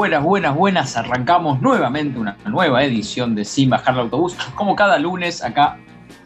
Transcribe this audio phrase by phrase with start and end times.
[0.00, 0.96] Buenas, buenas, buenas.
[0.96, 4.34] Arrancamos nuevamente una nueva edición de Sin Bajar el Autobús.
[4.54, 5.78] Como cada lunes, acá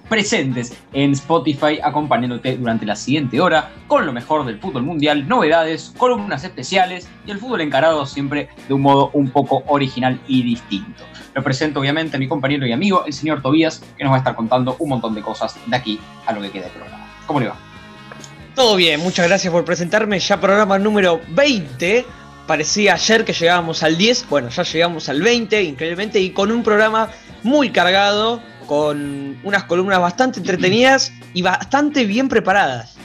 [0.09, 5.93] presentes en Spotify, acompañándote durante la siguiente hora con lo mejor del fútbol mundial, novedades,
[5.99, 11.03] columnas especiales y el fútbol encarado siempre de un modo un poco original y distinto.
[11.35, 14.19] Lo presento obviamente a mi compañero y amigo, el señor Tobías, que nos va a
[14.19, 17.09] estar contando un montón de cosas de aquí a lo que queda del programa.
[17.27, 17.57] ¿Cómo le va?
[18.55, 20.21] Todo bien, muchas gracias por presentarme.
[20.21, 22.07] Ya programa número 20
[22.47, 26.63] parecía ayer que llegábamos al 10, bueno, ya llegamos al 20, increíblemente, y con un
[26.63, 27.09] programa
[27.43, 32.97] muy cargado, con unas columnas bastante entretenidas y bastante bien preparadas.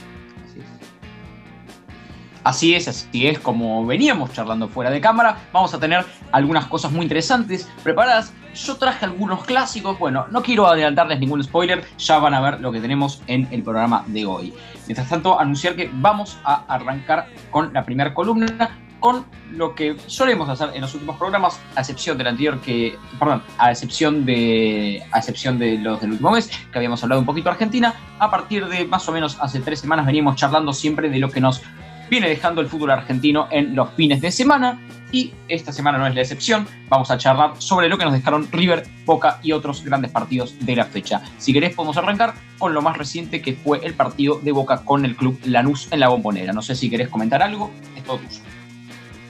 [2.42, 6.90] Así es, así es, como veníamos charlando fuera de cámara, vamos a tener algunas cosas
[6.90, 8.32] muy interesantes preparadas.
[8.54, 12.72] Yo traje algunos clásicos, bueno, no quiero adelantarles ningún spoiler, ya van a ver lo
[12.72, 14.54] que tenemos en el programa de hoy.
[14.86, 20.48] Mientras tanto, anunciar que vamos a arrancar con la primera columna, con lo que solemos
[20.48, 25.18] hacer en los últimos programas, a excepción del anterior que, perdón, a excepción de, a
[25.18, 28.66] excepción de los del último mes, que habíamos hablado un poquito de Argentina, a partir
[28.68, 31.62] de más o menos hace tres semanas veníamos charlando siempre de lo que nos
[32.08, 34.80] viene dejando el fútbol argentino en los fines de semana
[35.12, 38.48] y esta semana no es la excepción, vamos a charlar sobre lo que nos dejaron
[38.50, 41.22] River, Boca y otros grandes partidos de la fecha.
[41.38, 45.04] Si querés podemos arrancar con lo más reciente que fue el partido de Boca con
[45.04, 46.52] el club Lanús en la bombonera.
[46.52, 48.40] No sé si querés comentar algo, es todo tuyo.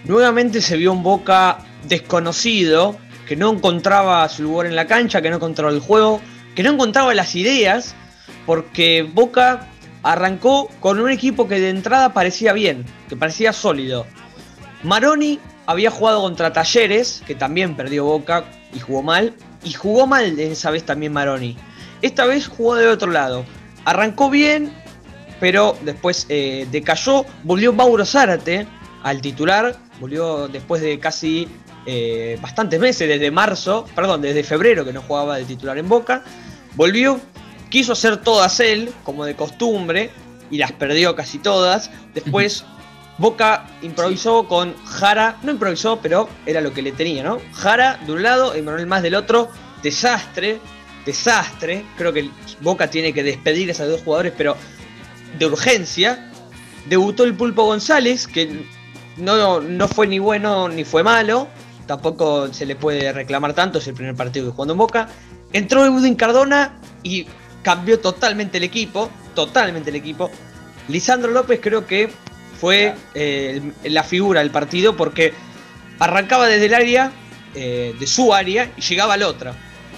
[0.04, 5.30] Nuevamente se vio un Boca desconocido, que no encontraba su lugar en la cancha, que
[5.30, 6.20] no encontraba el juego,
[6.54, 7.94] que no encontraba las ideas,
[8.46, 9.68] porque Boca
[10.02, 14.06] arrancó con un equipo que de entrada parecía bien, que parecía sólido.
[14.82, 20.38] Maroni había jugado contra Talleres, que también perdió Boca y jugó mal, y jugó mal
[20.38, 21.56] esa vez también Maroni.
[22.02, 23.44] Esta vez jugó de otro lado.
[23.84, 24.72] Arrancó bien,
[25.38, 27.26] pero después eh, decayó.
[27.44, 28.66] Volvió Mauro Zárate
[29.02, 31.46] al titular, volvió después de casi
[31.86, 36.24] eh, bastantes meses, desde marzo, perdón, desde febrero que no jugaba de titular en Boca.
[36.74, 37.20] Volvió,
[37.68, 40.10] quiso hacer todas él, como de costumbre,
[40.50, 41.90] y las perdió casi todas.
[42.14, 42.64] Después
[43.18, 47.38] Boca improvisó con Jara, no improvisó, pero era lo que le tenía, ¿no?
[47.52, 49.48] Jara de un lado y Manuel más del otro.
[49.82, 50.58] Desastre,
[51.04, 51.84] desastre.
[51.98, 52.30] Creo que
[52.62, 54.56] Boca tiene que despedir a esos dos jugadores, pero
[55.38, 56.30] de urgencia.
[56.88, 58.64] Debutó el Pulpo González, que
[59.20, 61.48] no, no fue ni bueno ni fue malo.
[61.86, 65.08] Tampoco se le puede reclamar tanto, es el primer partido que jugando en Boca.
[65.52, 67.26] Entró Edwin Cardona y
[67.62, 69.10] cambió totalmente el equipo.
[69.34, 70.30] Totalmente el equipo.
[70.88, 72.10] Lisandro López creo que
[72.60, 75.32] fue eh, la figura del partido porque
[75.98, 77.12] arrancaba desde el área,
[77.54, 79.54] eh, de su área, y llegaba al otra.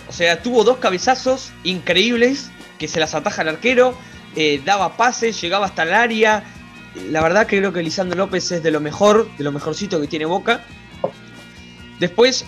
[0.08, 3.94] O sea, tuvo dos cabezazos increíbles que se las ataja el arquero,
[4.36, 6.44] eh, daba pases, llegaba hasta el área,
[6.94, 10.06] la verdad que creo que Lisandro López es de lo mejor, de lo mejorcito que
[10.06, 10.64] tiene Boca.
[11.98, 12.44] Después,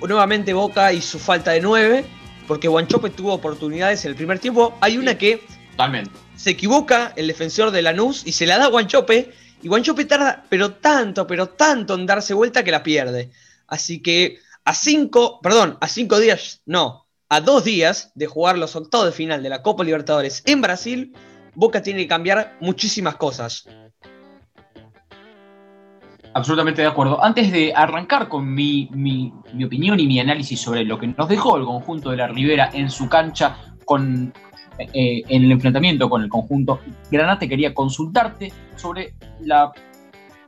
[0.00, 2.04] nuevamente Boca y su falta de 9,
[2.46, 4.76] porque Guanchope tuvo oportunidades en el primer tiempo.
[4.80, 5.42] Hay una que
[5.72, 6.10] Totalmente.
[6.36, 9.32] se equivoca el defensor de Lanús y se la da a Guanchope.
[9.62, 13.30] Y Guanchope tarda, pero tanto, pero tanto en darse vuelta que la pierde.
[13.66, 18.74] Así que a cinco, perdón, a cinco días, no, a dos días de jugar los
[18.76, 21.12] octavos de final de la Copa Libertadores en Brasil,
[21.54, 23.66] Boca tiene que cambiar muchísimas cosas.
[26.32, 27.22] Absolutamente de acuerdo.
[27.22, 31.28] Antes de arrancar con mi, mi, mi, opinión y mi análisis sobre lo que nos
[31.28, 34.32] dejó el conjunto de la Ribera en su cancha con,
[34.78, 36.80] eh, en el enfrentamiento con el conjunto
[37.10, 39.72] Granate, quería consultarte sobre la,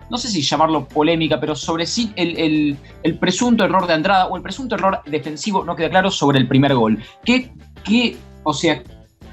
[0.09, 4.28] no sé si llamarlo polémica, pero sobre sí el, el, el, presunto error de Andrada
[4.28, 7.03] o el presunto error defensivo, no queda claro, sobre el primer gol.
[7.25, 7.50] ¿Qué,
[7.82, 8.82] qué o sea,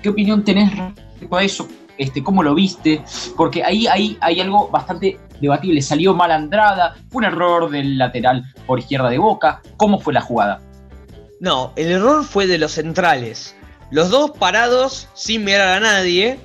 [0.02, 1.68] qué opinión tenés respecto a eso?
[2.00, 3.04] Este, ¿Cómo lo viste?
[3.36, 3.86] Porque ahí,
[4.22, 5.82] hay algo bastante debatible.
[5.82, 9.62] Salió mal Andrada, fue un error del lateral por izquierda de Boca.
[9.78, 10.62] ¿Cómo fue la jugada?
[11.40, 13.56] No, el error fue de los centrales.
[13.91, 16.40] Los dos parados sin mirar a nadie.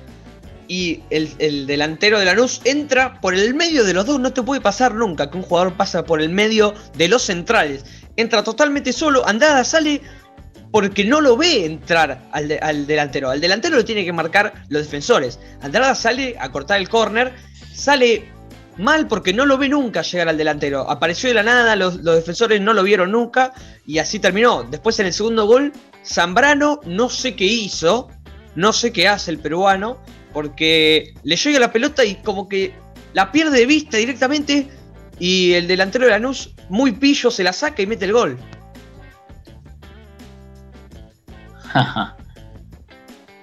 [0.67, 4.19] Y el, el delantero de Lanús entra por el medio de los dos.
[4.19, 7.85] No te puede pasar nunca que un jugador pasa por el medio de los centrales.
[8.17, 9.25] Entra totalmente solo.
[9.27, 10.01] Andrada sale
[10.75, 13.29] porque no lo ve entrar al, de, al, delantero.
[13.29, 15.39] Al delantero lo tiene que marcar los defensores.
[15.61, 17.31] Andrada sale a cortar el córner,
[17.73, 18.29] sale
[18.75, 20.81] mal porque no lo ve nunca llegar al delantero.
[20.89, 23.53] Apareció de la nada, los, los, defensores no lo vieron nunca
[23.87, 24.63] y así terminó.
[24.63, 25.71] Después en el segundo gol,
[26.05, 28.09] Zambrano no sé qué hizo,
[28.55, 30.01] no sé qué hace el peruano,
[30.33, 32.73] porque le llega la pelota y como que
[33.13, 34.67] la pierde de vista directamente
[35.19, 38.37] y el delantero de Lanús, muy pillo, se la saca y mete el gol.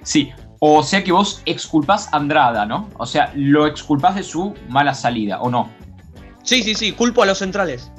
[0.02, 2.88] sí, o sea que vos exculpás a Andrada, ¿no?
[2.98, 5.70] O sea, lo exculpás de su mala salida, ¿o no?
[6.42, 7.92] Sí, sí, sí, culpo a los centrales.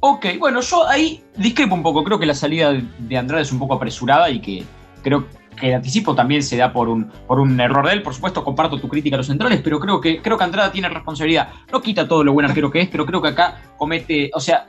[0.00, 2.04] Ok, bueno, yo ahí discrepo un poco.
[2.04, 4.64] Creo que la salida de Andrade es un poco apresurada y que
[5.02, 8.02] creo que el anticipo también se da por un, por un error de él.
[8.02, 10.88] Por supuesto, comparto tu crítica a los centrales, pero creo que, creo que Andrada tiene
[10.88, 11.48] responsabilidad.
[11.72, 14.66] No quita todo lo buen arquero que es, pero creo que acá comete, o sea,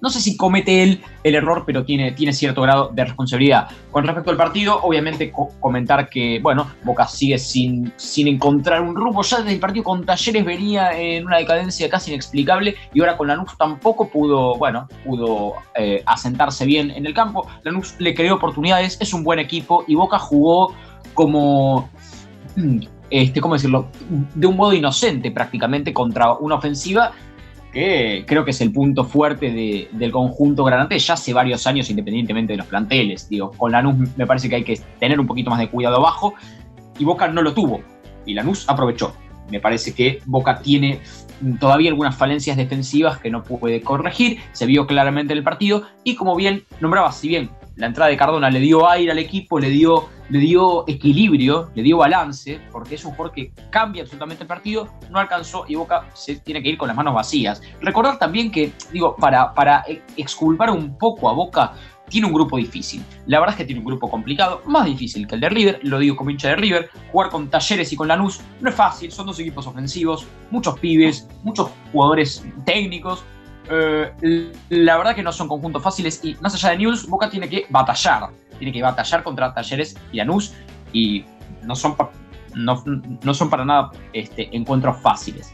[0.00, 3.68] no sé si comete él el error, pero tiene, tiene cierto grado de responsabilidad.
[3.90, 9.22] Con respecto al partido, obviamente comentar que, bueno, Boca sigue sin, sin encontrar un rumbo.
[9.22, 13.28] Ya desde el partido con Talleres venía en una decadencia casi inexplicable y ahora con
[13.28, 17.46] Lanús tampoco pudo, bueno, pudo eh, asentarse bien en el campo.
[17.62, 20.74] Lanús le creó oportunidades, es un buen equipo y Boca jugó
[21.14, 21.88] como
[23.10, 23.88] este, ¿cómo decirlo?
[24.34, 27.12] De un modo inocente prácticamente contra una ofensiva
[27.72, 32.52] que creo que es el punto fuerte del conjunto granate ya hace varios años, independientemente
[32.52, 33.28] de los planteles.
[33.28, 36.34] Digo, con Lanús me parece que hay que tener un poquito más de cuidado abajo,
[36.98, 37.80] y Boca no lo tuvo,
[38.26, 39.14] y Lanús aprovechó.
[39.50, 41.00] Me parece que Boca tiene
[41.58, 46.14] todavía algunas falencias defensivas que no puede corregir, se vio claramente en el partido, y
[46.14, 49.70] como bien nombraba, si bien la entrada de Cardona le dio aire al equipo, le
[49.70, 54.48] dio, le dio equilibrio, le dio balance, porque es un jugador que cambia absolutamente el
[54.48, 57.60] partido, no alcanzó y Boca se tiene que ir con las manos vacías.
[57.80, 59.84] Recordar también que, digo, para, para
[60.16, 61.72] exculpar un poco a Boca,
[62.08, 63.04] tiene un grupo difícil.
[63.26, 65.98] La verdad es que tiene un grupo complicado, más difícil que el de River, lo
[65.98, 66.90] digo como hincha de River.
[67.12, 71.28] Jugar con Talleres y con Lanús no es fácil, son dos equipos ofensivos, muchos pibes,
[71.44, 73.24] muchos jugadores técnicos,
[73.70, 77.48] eh, la verdad que no son conjuntos fáciles y más allá de News, Boca tiene
[77.48, 78.30] que batallar.
[78.60, 80.52] Tiene que batallar contra Talleres y Anus
[80.92, 81.24] y
[81.64, 81.96] no son,
[82.54, 82.84] no,
[83.24, 85.52] no son para nada este, encuentros fáciles.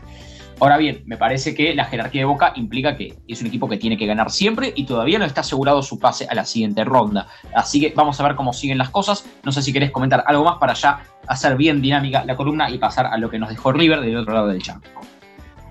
[0.58, 3.76] Ahora bien, me parece que la jerarquía de Boca implica que es un equipo que
[3.76, 7.26] tiene que ganar siempre y todavía no está asegurado su pase a la siguiente ronda.
[7.54, 9.26] Así que vamos a ver cómo siguen las cosas.
[9.44, 12.78] No sé si querés comentar algo más para ya hacer bien dinámica la columna y
[12.78, 14.82] pasar a lo que nos dejó River del otro lado del champ.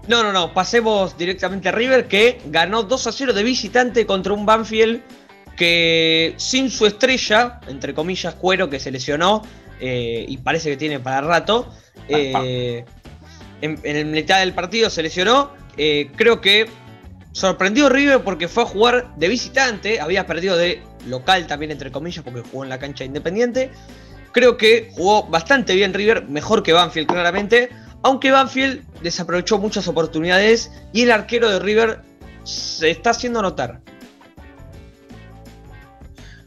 [0.07, 4.33] No, no, no, pasemos directamente a River que ganó 2 a 0 de visitante contra
[4.33, 5.01] un Banfield
[5.55, 9.41] que sin su estrella, entre comillas, cuero que se lesionó
[9.79, 11.73] eh, y parece que tiene para rato,
[12.07, 12.83] eh,
[13.61, 15.51] en, en mitad del partido se lesionó.
[15.77, 16.67] Eh, creo que
[17.31, 22.23] sorprendió River porque fue a jugar de visitante, había perdido de local también, entre comillas,
[22.23, 23.71] porque jugó en la cancha independiente.
[24.31, 27.69] Creo que jugó bastante bien River, mejor que Banfield claramente
[28.05, 32.01] aunque Banfield desaprovechó muchas oportunidades y el arquero de River
[32.43, 33.81] se está haciendo notar.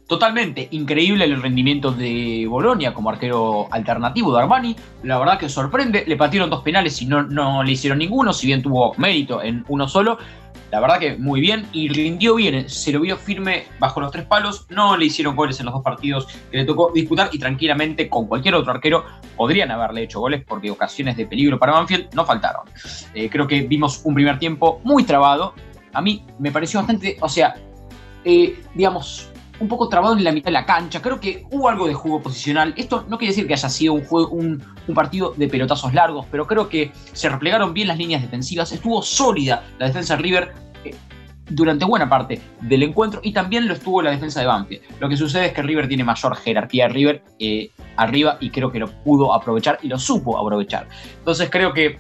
[0.08, 4.74] Totalmente increíble el rendimiento de Bolonia como arquero alternativo de Armani.
[5.02, 6.04] La verdad que sorprende.
[6.06, 9.66] Le patieron dos penales y no, no le hicieron ninguno, si bien tuvo mérito en
[9.68, 10.16] uno solo.
[10.70, 14.24] La verdad que muy bien y rindió bien, se lo vio firme bajo los tres
[14.24, 18.08] palos, no le hicieron goles en los dos partidos que le tocó disputar y tranquilamente
[18.08, 19.04] con cualquier otro arquero
[19.36, 22.66] podrían haberle hecho goles porque ocasiones de peligro para Banfield no faltaron.
[23.14, 25.54] Eh, creo que vimos un primer tiempo muy trabado,
[25.94, 27.54] a mí me pareció bastante, o sea,
[28.24, 31.02] eh, digamos, un poco trabado en la mitad de la cancha.
[31.02, 32.74] Creo que hubo algo de juego posicional.
[32.76, 34.62] Esto no quiere decir que haya sido un, juego, un,
[34.94, 38.72] partido de pelotazos largos, pero creo que se replegaron bien las líneas defensivas.
[38.72, 40.52] Estuvo sólida la defensa de River
[40.84, 40.94] eh,
[41.50, 44.82] durante buena parte del encuentro y también lo estuvo la defensa de Banfield.
[45.00, 48.70] Lo que sucede es que River tiene mayor jerarquía de River eh, arriba y creo
[48.70, 50.88] que lo pudo aprovechar y lo supo aprovechar.
[51.18, 51.98] Entonces creo que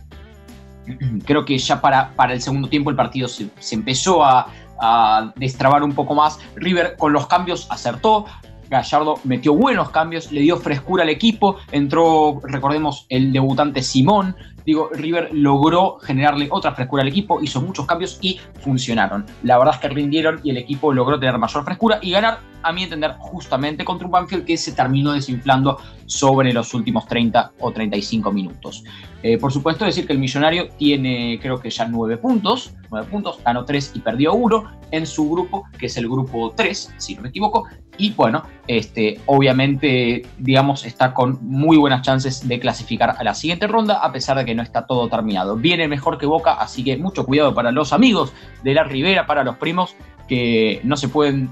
[1.26, 4.50] creo que ya para, para el segundo tiempo el partido se empezó a,
[4.80, 6.38] a destrabar un poco más.
[6.56, 8.26] River con los cambios acertó.
[8.68, 14.36] Gallardo metió buenos cambios, le dio frescura al equipo, entró, recordemos, el debutante Simón,
[14.68, 19.24] digo, River logró generarle otra frescura al equipo, hizo muchos cambios y funcionaron.
[19.42, 22.70] La verdad es que rindieron y el equipo logró tener mayor frescura y ganar, a
[22.70, 27.72] mi entender, justamente contra un Banfield que se terminó desinflando sobre los últimos 30 o
[27.72, 28.84] 35 minutos.
[29.22, 33.38] Eh, por supuesto, decir que el Millonario tiene, creo que ya 9 puntos, 9 puntos,
[33.42, 37.22] ganó 3 y perdió 1 en su grupo, que es el grupo 3, si no
[37.22, 37.64] me equivoco,
[37.98, 43.66] y bueno, este, obviamente, digamos, está con muy buenas chances de clasificar a la siguiente
[43.66, 45.56] ronda, a pesar de que no está todo terminado.
[45.56, 49.42] Viene mejor que Boca, así que mucho cuidado para los amigos de la Ribera, para
[49.42, 49.96] los primos,
[50.28, 51.48] que no se pueden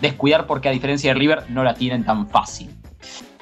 [0.00, 2.70] descuidar porque a diferencia de River no la tienen tan fácil.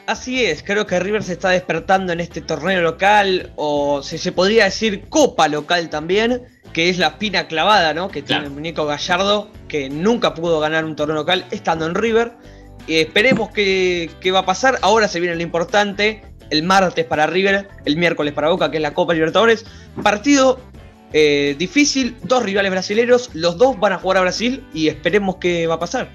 [0.06, 4.32] Así es, creo que River se está despertando en este torneo local, o se, se
[4.32, 6.42] podría decir copa local también,
[6.74, 8.08] que es la espina clavada, ¿no?
[8.08, 12.32] Que tiene el muñeco Gallardo, que nunca pudo ganar un torneo local estando en River.
[12.86, 14.78] esperemos qué va a pasar.
[14.82, 16.22] Ahora se viene lo importante.
[16.50, 19.64] El martes para River, el miércoles para Boca, que es la Copa Libertadores.
[20.02, 20.58] Partido
[21.16, 25.66] eh, difícil, dos rivales brasileños, los dos van a jugar a Brasil y esperemos qué
[25.68, 26.08] va a pasar.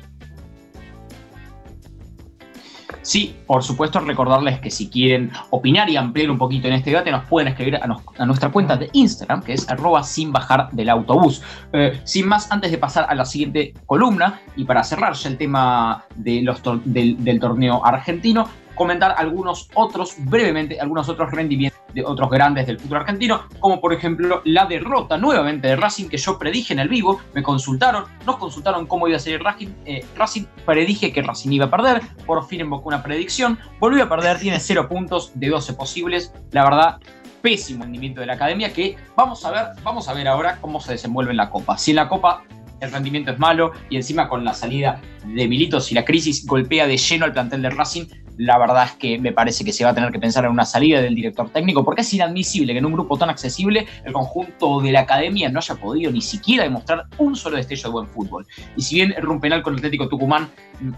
[3.02, 7.12] Sí, por supuesto, recordarles que si quieren opinar y ampliar un poquito en este debate,
[7.12, 11.42] nos pueden escribir a, nuestra cuenta de Instagram, que es arroba sin bajar del autobús.
[11.72, 15.38] Eh, sin más, antes de pasar a la siguiente columna, y para cerrar ya el
[15.38, 22.80] tema del torneo argentino, comentar algunos otros, brevemente, algunos otros rendimientos de otros grandes del
[22.80, 26.88] fútbol argentino, como por ejemplo la derrota nuevamente de Racing que yo predije en el
[26.88, 31.52] vivo, me consultaron, nos consultaron cómo iba a ser Racing, eh, Racing predije que Racing
[31.52, 35.50] iba a perder, por fin invocó una predicción, volvió a perder, tiene 0 puntos de
[35.50, 37.00] 12 posibles, la verdad
[37.42, 40.94] pésimo rendimiento de la academia que vamos a ver, vamos a ver ahora cómo se
[40.94, 41.78] desenvuelve en la Copa.
[41.78, 42.44] Si en la Copa
[42.80, 46.88] el rendimiento es malo y encima con la salida de Militos y la crisis golpea
[46.88, 48.06] de lleno al plantel de Racing,
[48.40, 50.66] la verdad es que me parece que se va a tener que pensar en una
[50.66, 54.80] salida del director técnico, porque es inadmisible que en un grupo tan accesible el conjunto
[54.80, 58.48] de la academia no haya podido ni siquiera demostrar un solo destello de buen fútbol.
[58.78, 60.50] Y si bien era un penal con el Atlético Tucumán,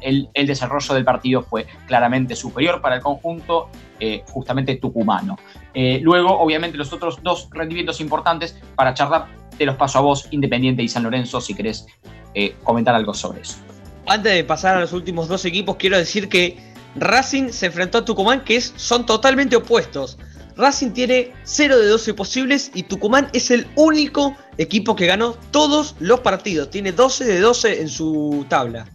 [0.02, 3.70] el, desarrollo del partido fue claramente superior para el conjunto
[4.00, 5.40] eh, justamente tucumano.
[5.74, 9.26] Eh, luego, obviamente, los otros dos rendimientos importantes para charlar,
[9.58, 11.88] te los paso a vos, Independiente y San Lorenzo, si querés
[12.36, 13.58] eh, comentar algo sobre eso.
[14.06, 18.06] Antes de pasar a los últimos dos equipos, quiero decir que Racing se enfrentó a
[18.06, 20.18] Tucumán, que es, son totalmente opuestos.
[20.58, 25.96] Racing tiene 0 de 12 posibles y Tucumán es el único equipo que ganó todos
[26.00, 26.70] los partidos.
[26.70, 28.86] Tiene 12 de 12 en su tabla.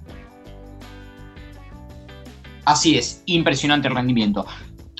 [2.65, 4.45] Así es, impresionante el rendimiento.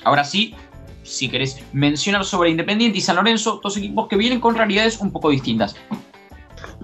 [0.03, 0.55] Ahora sí,
[1.03, 5.11] si querés mencionar sobre Independiente y San Lorenzo, dos equipos que vienen con realidades un
[5.11, 5.75] poco distintas.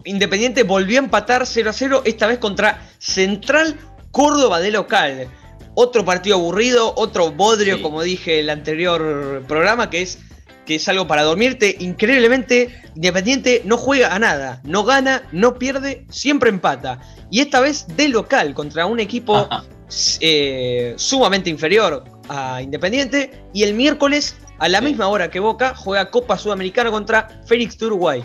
[0.05, 3.79] Independiente volvió a empatar 0 a 0, esta vez contra Central
[4.11, 5.29] Córdoba de local
[5.75, 10.19] otro partido aburrido, otro bodrio, como dije en el anterior programa, que es,
[10.65, 11.75] que es algo para dormirte.
[11.79, 16.99] Increíblemente, Independiente no juega a nada, no gana, no pierde, siempre empata.
[17.31, 19.47] Y esta vez de local, contra un equipo
[20.19, 23.43] eh, sumamente inferior a Independiente.
[23.53, 27.87] Y el miércoles, a la misma hora que Boca, juega Copa Sudamericana contra Félix de
[27.87, 28.23] Uruguay.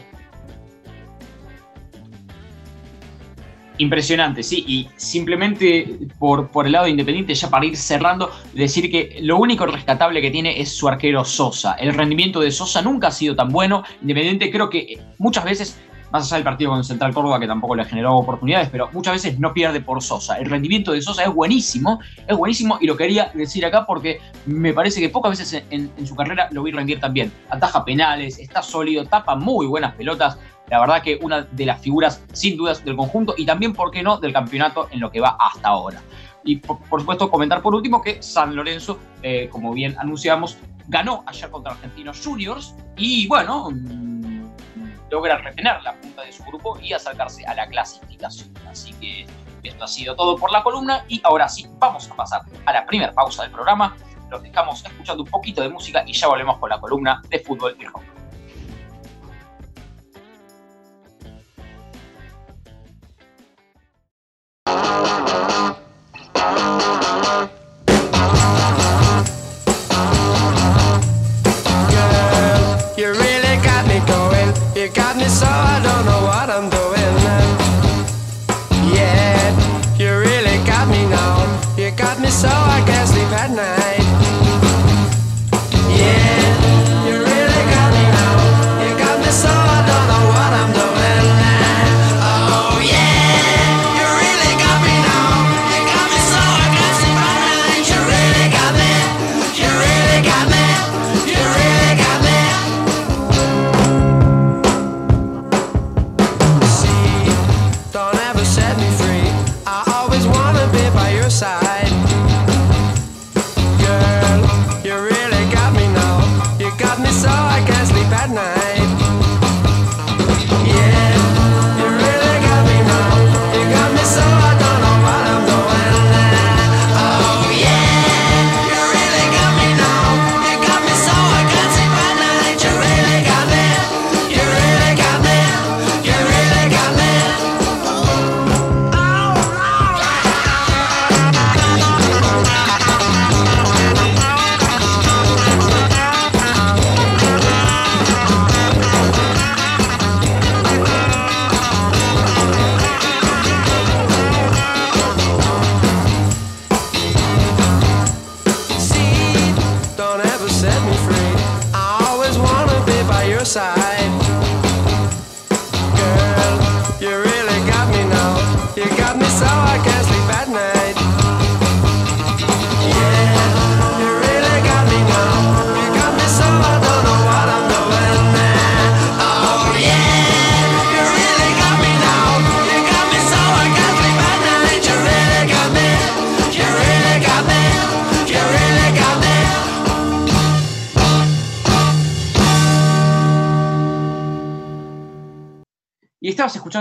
[3.78, 8.90] Impresionante, sí, y simplemente por, por el lado de Independiente, ya para ir cerrando, decir
[8.90, 11.74] que lo único rescatable que tiene es su arquero Sosa.
[11.74, 13.84] El rendimiento de Sosa nunca ha sido tan bueno.
[14.02, 15.80] Independiente creo que muchas veces,
[16.10, 19.38] más allá del partido con Central Córdoba, que tampoco le generó oportunidades, pero muchas veces
[19.38, 20.38] no pierde por Sosa.
[20.38, 24.72] El rendimiento de Sosa es buenísimo, es buenísimo, y lo quería decir acá porque me
[24.72, 27.32] parece que pocas veces en, su carrera lo vi rendir tan bien.
[27.50, 30.38] Ataja penales, está sólido, tapa muy buenas pelotas
[30.70, 34.02] la verdad que una de las figuras sin dudas del conjunto y también, ¿por qué
[34.02, 36.02] no?, del campeonato en lo que va hasta ahora.
[36.44, 41.50] Y por, supuesto comentar por último que San Lorenzo, eh, como bien anunciamos, ganó ayer
[41.50, 43.68] contra Argentinos Juniors y bueno,
[45.10, 48.52] logra retener la punta de su grupo y acercarse a la clasificación.
[48.68, 49.26] Así que
[49.62, 52.86] esto ha sido todo por la columna y ahora sí, vamos a pasar a la
[52.86, 53.96] primera pausa del programa.
[54.30, 57.76] Los dejamos escuchando un poquito de música y ya volvemos con la columna de fútbol
[57.78, 58.02] y rock.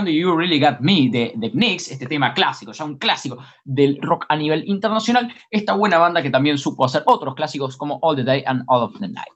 [0.08, 4.26] You Really Got Me de The Knicks, este tema clásico, ya un clásico del rock
[4.28, 8.24] a nivel internacional, esta buena banda que también supo hacer otros clásicos como All the
[8.24, 9.32] Day and All of the Night.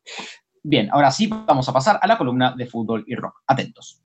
[0.63, 3.43] Bien, ahora sí vamos a pasar a la columna de fútbol y rock.
[3.47, 4.03] Atentos.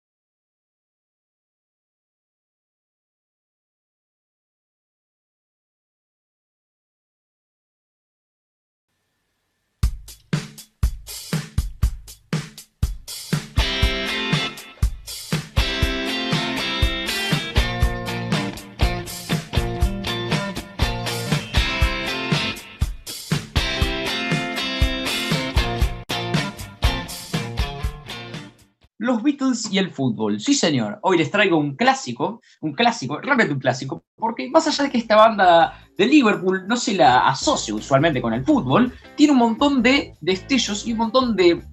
[29.01, 30.39] Los Beatles y el fútbol.
[30.39, 30.99] Sí, señor.
[31.01, 34.99] Hoy les traigo un clásico, un clásico, realmente un clásico, porque más allá de que
[34.99, 39.81] esta banda de Liverpool no se la asocia usualmente con el fútbol, tiene un montón
[39.81, 41.63] de destellos y un montón de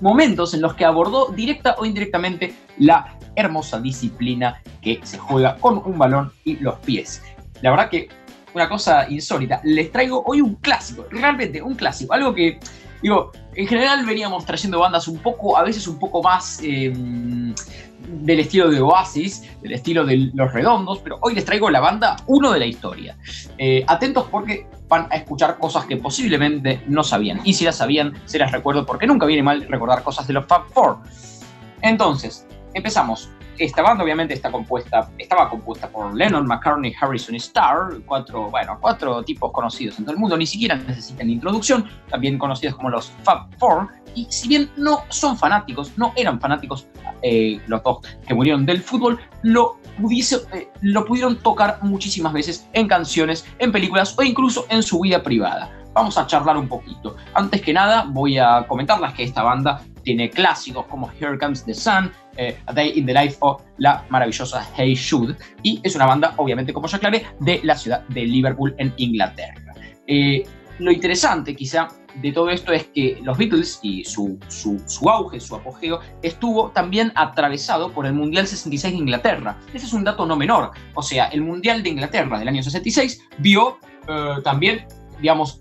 [0.00, 5.78] momentos en los que abordó directa o indirectamente la hermosa disciplina que se juega con
[5.78, 7.22] un balón y los pies.
[7.62, 8.08] La verdad que
[8.54, 9.60] una cosa insólita.
[9.64, 12.58] Les traigo hoy un clásico, realmente un clásico, algo que
[13.02, 17.54] Digo, en general veníamos trayendo bandas un poco, a veces un poco más em,
[18.08, 22.16] del estilo de Oasis, del estilo de Los Redondos, pero hoy les traigo la banda
[22.26, 23.16] uno de la historia.
[23.58, 27.40] Eh, atentos porque van a escuchar cosas que posiblemente no sabían.
[27.44, 30.46] Y si las sabían, se las recuerdo porque nunca viene mal recordar cosas de los
[30.46, 30.98] Fab Four.
[31.82, 33.30] Entonces, empezamos
[33.64, 38.78] esta banda obviamente está compuesta, estaba compuesta por Lennon, McCartney, Harrison y Starr, cuatro, bueno,
[38.80, 43.10] cuatro tipos conocidos en todo el mundo, ni siquiera necesitan introducción, también conocidos como los
[43.22, 46.88] Fab Four, y si bien no son fanáticos, no eran fanáticos
[47.22, 52.66] eh, los dos que murieron del fútbol, lo, pudiese, eh, lo pudieron tocar muchísimas veces
[52.72, 57.16] en canciones, en películas o incluso en su vida privada vamos a charlar un poquito.
[57.34, 61.72] Antes que nada, voy a comentarles que esta banda tiene clásicos como Here Comes the
[61.72, 66.06] Sun, eh, A Day in the Life o la maravillosa Hey Shoot, y es una
[66.06, 69.72] banda, obviamente, como ya aclaré, de la ciudad de Liverpool en Inglaterra.
[70.08, 70.42] Eh,
[70.80, 75.38] lo interesante, quizá, de todo esto es que los Beatles y su, su, su, auge,
[75.38, 79.60] su apogeo, estuvo también atravesado por el Mundial 66 de Inglaterra.
[79.72, 80.72] Ese es un dato no menor.
[80.94, 84.86] O sea, el Mundial de Inglaterra del año 66 vio eh, también,
[85.20, 85.60] digamos,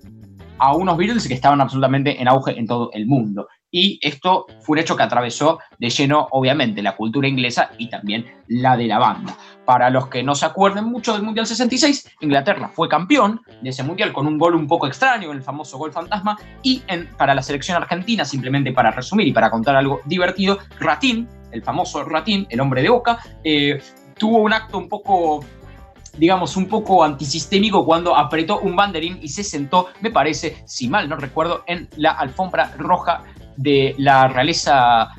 [0.57, 3.47] a unos Beatles que estaban absolutamente en auge en todo el mundo.
[3.71, 8.25] Y esto fue un hecho que atravesó de lleno, obviamente, la cultura inglesa y también
[8.47, 9.35] la de la banda.
[9.65, 13.83] Para los que no se acuerden mucho del Mundial 66, Inglaterra fue campeón de ese
[13.83, 16.81] Mundial con un gol un poco extraño, el famoso gol fantasma, y
[17.17, 22.03] para la selección argentina, simplemente para resumir y para contar algo divertido, Ratín, el famoso
[22.03, 23.79] Ratín, el hombre de boca, eh,
[24.17, 25.45] tuvo un acto un poco
[26.17, 31.07] digamos, un poco antisistémico cuando apretó un banderín y se sentó, me parece, si mal
[31.07, 33.23] no recuerdo, en la alfombra roja
[33.59, 35.09] de la realeza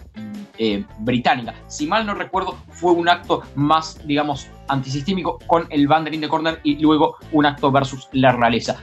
[0.57, 1.55] eh, británica.
[1.66, 6.61] Si mal no recuerdo, fue un acto más, digamos, antisistémico con el banderín de corner
[6.64, 8.76] y luego un acto versus la realeza.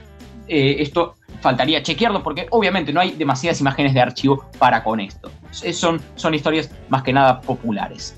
[0.46, 5.30] Eh, esto faltaría chequearlo porque obviamente no hay demasiadas imágenes de archivo para con esto.
[5.50, 8.16] Son, son historias más que nada populares.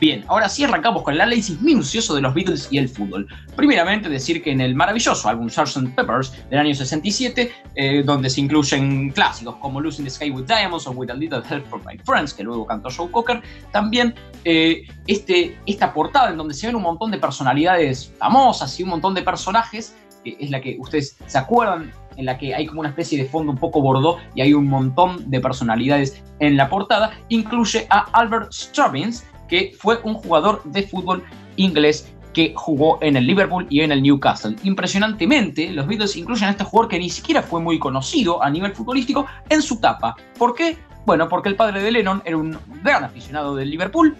[0.00, 3.26] Bien, ahora sí arrancamos con el análisis minucioso de los Beatles y el fútbol.
[3.56, 5.92] Primeramente decir que en el maravilloso álbum Sgt.
[5.96, 10.86] Peppers del año 67, eh, donde se incluyen clásicos como Losing the Sky with Diamonds
[10.86, 14.86] o With a Little Help from My Friends, que luego cantó Joe Cocker, también eh,
[15.08, 19.14] este, esta portada en donde se ven un montón de personalidades famosas y un montón
[19.14, 22.90] de personajes, que es la que ustedes se acuerdan en la que hay como una
[22.90, 27.12] especie de fondo un poco bordó y hay un montón de personalidades en la portada,
[27.28, 31.24] incluye a Albert Stubbins, que fue un jugador de fútbol
[31.56, 34.56] inglés que jugó en el Liverpool y en el Newcastle.
[34.62, 38.72] Impresionantemente, los Beatles incluyen a este jugador que ni siquiera fue muy conocido a nivel
[38.72, 40.14] futbolístico en su tapa.
[40.38, 40.76] ¿Por qué?
[41.04, 44.14] Bueno, porque el padre de Lennon era un gran aficionado del Liverpool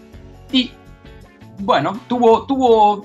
[0.51, 0.71] y,
[1.59, 3.05] bueno, tuvo, tuvo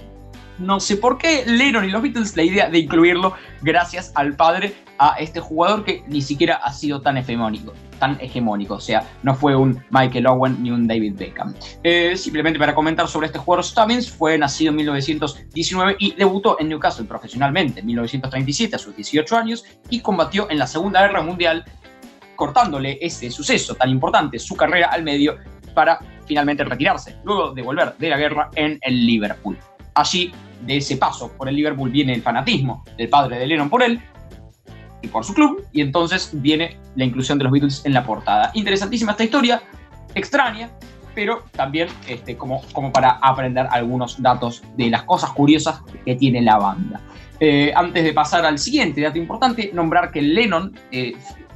[0.59, 4.75] no sé por qué Lennon y los Beatles la idea de incluirlo gracias al padre
[4.99, 9.35] a este jugador que ni siquiera ha sido tan hegemónico, tan hegemónico, o sea, no
[9.35, 11.53] fue un Michael Owen ni un David Beckham.
[11.83, 16.69] Eh, simplemente para comentar sobre este jugador Stubbins, fue nacido en 1919 y debutó en
[16.69, 21.65] Newcastle profesionalmente en 1937 a sus 18 años y combatió en la Segunda Guerra Mundial
[22.35, 25.37] cortándole ese suceso tan importante, su carrera al medio,
[25.73, 29.57] para finalmente retirarse, luego de volver de la guerra en el Liverpool.
[29.95, 33.83] Allí, de ese paso por el Liverpool, viene el fanatismo del padre de Lennon por
[33.83, 34.01] él
[35.01, 38.51] y por su club, y entonces viene la inclusión de los Beatles en la portada.
[38.53, 39.61] Interesantísima esta historia,
[40.15, 40.69] extraña,
[41.13, 46.41] pero también este, como, como para aprender algunos datos de las cosas curiosas que tiene
[46.41, 47.01] la banda.
[47.39, 51.13] Eh, antes de pasar al siguiente dato importante, nombrar que Lennon eh,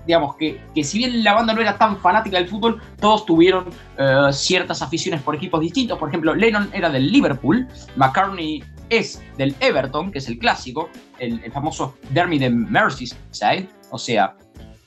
[0.07, 3.65] digamos, que, que, si bien la banda no era tan fanática del fútbol, todos tuvieron
[3.97, 5.99] eh, ciertas aficiones por equipos distintos.
[5.99, 7.67] Por ejemplo, Lennon era del Liverpool,
[7.97, 10.89] McCartney es del Everton, que es el clásico,
[11.19, 14.35] el, famoso Derby de Merseyside, o sea,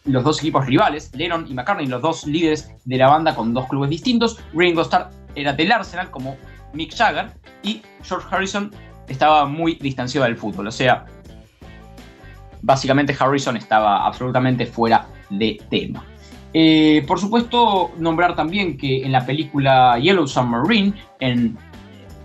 [0.07, 3.69] los dos equipos rivales, Lennon y McCartney, los dos líderes de la banda con dos
[3.69, 4.39] clubes distintos.
[4.55, 6.37] Ringo Starr era del Arsenal como
[6.73, 7.31] Mick Jagger
[7.63, 8.71] y George Harrison
[9.07, 11.05] estaba muy distanciado del fútbol, o sea,
[12.63, 16.05] básicamente Harrison estaba absolutamente fuera de tema.
[16.53, 21.57] Eh, por supuesto, nombrar también que en la película Yellow Submarine, en,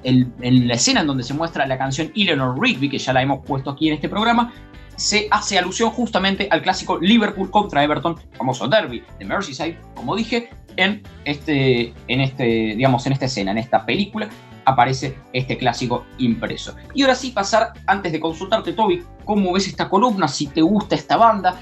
[0.03, 3.71] la escena en donde se muestra la canción Eleanor Rigby, que ya la hemos puesto
[3.71, 4.53] aquí en este programa,
[4.95, 10.49] se hace alusión justamente al clásico Liverpool contra Everton, famoso derby de Merseyside, como dije,
[10.77, 14.29] en este, en este, esta escena, en esta película,
[14.65, 16.75] aparece este clásico impreso.
[16.93, 20.95] Y ahora sí pasar, antes de consultarte, Toby, cómo ves esta columna, si te gusta
[20.95, 21.59] esta banda,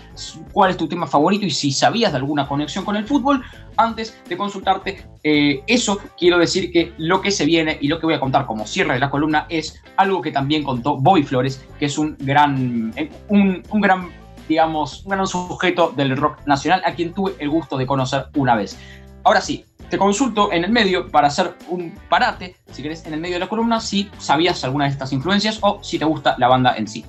[0.52, 3.44] cuál es tu tema favorito y si sabías de alguna conexión con el fútbol.
[3.76, 8.06] Antes de consultarte eh, eso, quiero decir que lo que se viene y lo que
[8.06, 11.66] voy a contar como cierre de la columna es algo que también contó Bobby Flores,
[11.80, 14.10] que es un gran, eh, un, un gran
[14.48, 18.56] digamos, un gran sujeto del rock nacional a quien tuve el gusto de conocer una
[18.56, 18.78] vez.
[19.24, 23.20] Ahora sí, te consulto en el medio para hacer un parate, si querés, en el
[23.20, 26.48] medio de la columna, si sabías alguna de estas influencias o si te gusta la
[26.48, 27.06] banda en sí.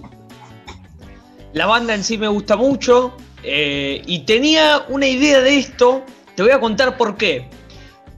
[1.55, 6.05] La banda en sí me gusta mucho eh, y tenía una idea de esto.
[6.35, 7.49] Te voy a contar por qué.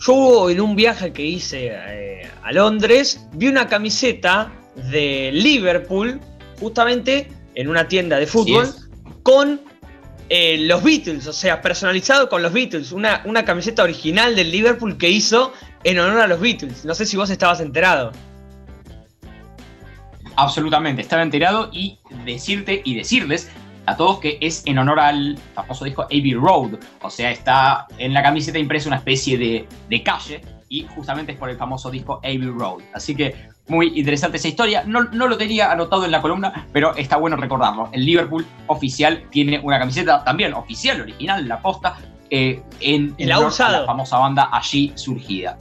[0.00, 4.52] Yo en un viaje que hice eh, a Londres vi una camiseta
[4.90, 6.20] de Liverpool,
[6.59, 8.74] justamente en una tienda de fútbol,
[9.22, 9.61] con
[10.28, 14.98] eh, los Beatles, o sea, personalizado con los Beatles, una, una camiseta original del Liverpool
[14.98, 15.52] que hizo
[15.84, 16.84] en honor a los Beatles.
[16.84, 18.12] No sé si vos estabas enterado.
[20.36, 23.50] Absolutamente, estaba enterado y decirte y decirles
[23.86, 26.78] a todos que es en honor al famoso disco Abbey Road.
[27.02, 31.38] O sea, está en la camiseta impresa una especie de, de calle y justamente es
[31.38, 32.82] por el famoso disco Abbey Road.
[32.92, 34.85] Así que muy interesante esa historia.
[34.85, 37.88] No, lo tenía anotado en la columna, pero está bueno recordarlo.
[37.92, 41.96] El Liverpool oficial tiene una camiseta también oficial, original, la posta,
[42.31, 43.50] eh, en, la
[43.87, 45.57] famosa banda allí surgida.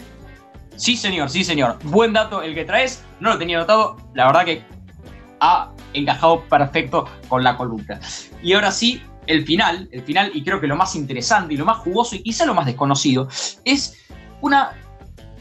[0.75, 1.79] Sí, señor, sí, señor.
[1.83, 3.03] Buen dato el que traes.
[3.19, 3.97] No lo tenía anotado.
[4.13, 4.63] La verdad que
[5.39, 7.99] ha encajado perfecto con la columna.
[8.43, 11.65] Y ahora sí, el final, el final, y creo que lo más interesante y lo
[11.65, 13.27] más jugoso y quizá lo más desconocido,
[13.63, 14.05] es
[14.41, 14.71] una,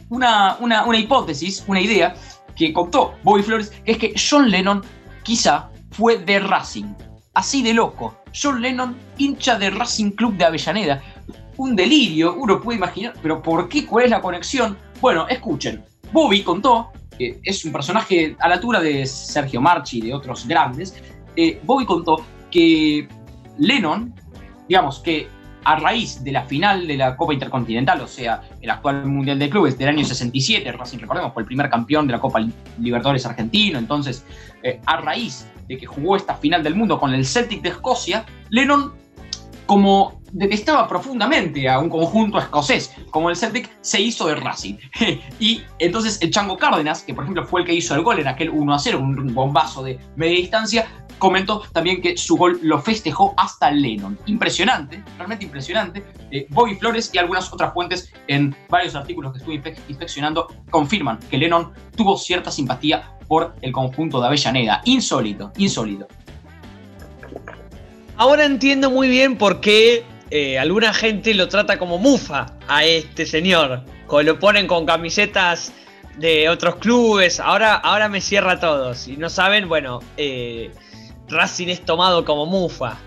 [0.09, 2.15] una, una, una hipótesis, una idea
[2.57, 4.83] que contó Bobby Flores, que es que John Lennon
[5.23, 6.95] quizá fue de Racing.
[7.35, 8.15] Así de loco.
[8.35, 11.03] John Lennon, hincha de Racing Club de Avellaneda.
[11.57, 13.87] Un delirio, uno puede imaginar, pero ¿por qué?
[13.87, 14.77] ¿Cuál es la conexión?
[15.01, 15.85] Bueno, escuchen.
[16.13, 20.47] Bobby contó, que es un personaje a la altura de Sergio Marchi y de otros
[20.47, 20.95] grandes,
[21.37, 23.09] eh, Bobby contó que
[23.59, 24.15] Lennon,
[24.69, 25.29] digamos que
[25.65, 29.51] a raíz de la final de la Copa Intercontinental, o sea, el actual Mundial de
[29.51, 32.41] Clubes del año 67, Racing, recordemos, fue el primer campeón de la Copa
[32.79, 34.25] Libertadores argentino, entonces,
[34.63, 38.27] eh, a raíz de que jugó esta final del mundo con el Celtic de Escocia,
[38.51, 38.93] Lennon,
[39.67, 44.75] como detestaba profundamente a un conjunto escocés como el Celtic, se hizo de Racing.
[45.39, 48.27] y entonces el Chango Cárdenas, que por ejemplo fue el que hizo el gol en
[48.27, 50.87] aquel 1 a 0, un bombazo de media distancia,
[51.19, 54.19] comentó también que su gol lo festejó hasta Lennon.
[54.27, 56.05] Impresionante, realmente impresionante.
[56.31, 61.39] Eh, Bobby Flores y algunas otras fuentes en varios artículos que estuve inspeccionando confirman que
[61.39, 64.83] Lennon tuvo cierta simpatía por el conjunto de Avellaneda.
[64.85, 66.07] Insólito, insólito.
[68.17, 73.27] Ahora entiendo muy bien por qué eh, alguna gente lo trata como mufa a este
[73.27, 73.83] señor.
[74.23, 75.73] Lo ponen con camisetas
[76.17, 77.41] de otros clubes.
[77.41, 78.95] Ahora, ahora me cierra todo.
[78.95, 80.71] Si no saben, bueno, eh,
[81.29, 82.99] Racing es tomado como mufa.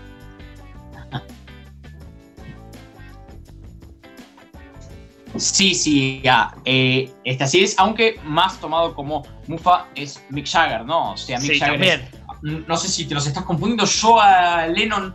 [5.36, 6.54] Sí, sí, ya.
[6.64, 11.12] Eh, este así es, aunque más tomado como mufa es Mick Jagger, ¿no?
[11.12, 12.10] O sea, Mick Jagger.
[12.42, 13.84] no sé si te los estás confundiendo.
[13.84, 15.14] Yo a Lennon.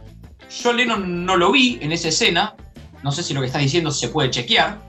[0.61, 2.55] Yo a Lennon no lo vi en esa escena.
[3.01, 4.79] No sé si lo que estás diciendo se puede chequear.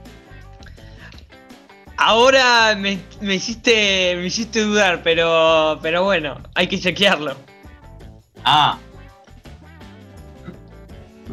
[1.97, 7.35] Ahora me, hiciste, me hiciste dudar, pero, pero bueno, hay que chequearlo.
[8.45, 8.77] Ah.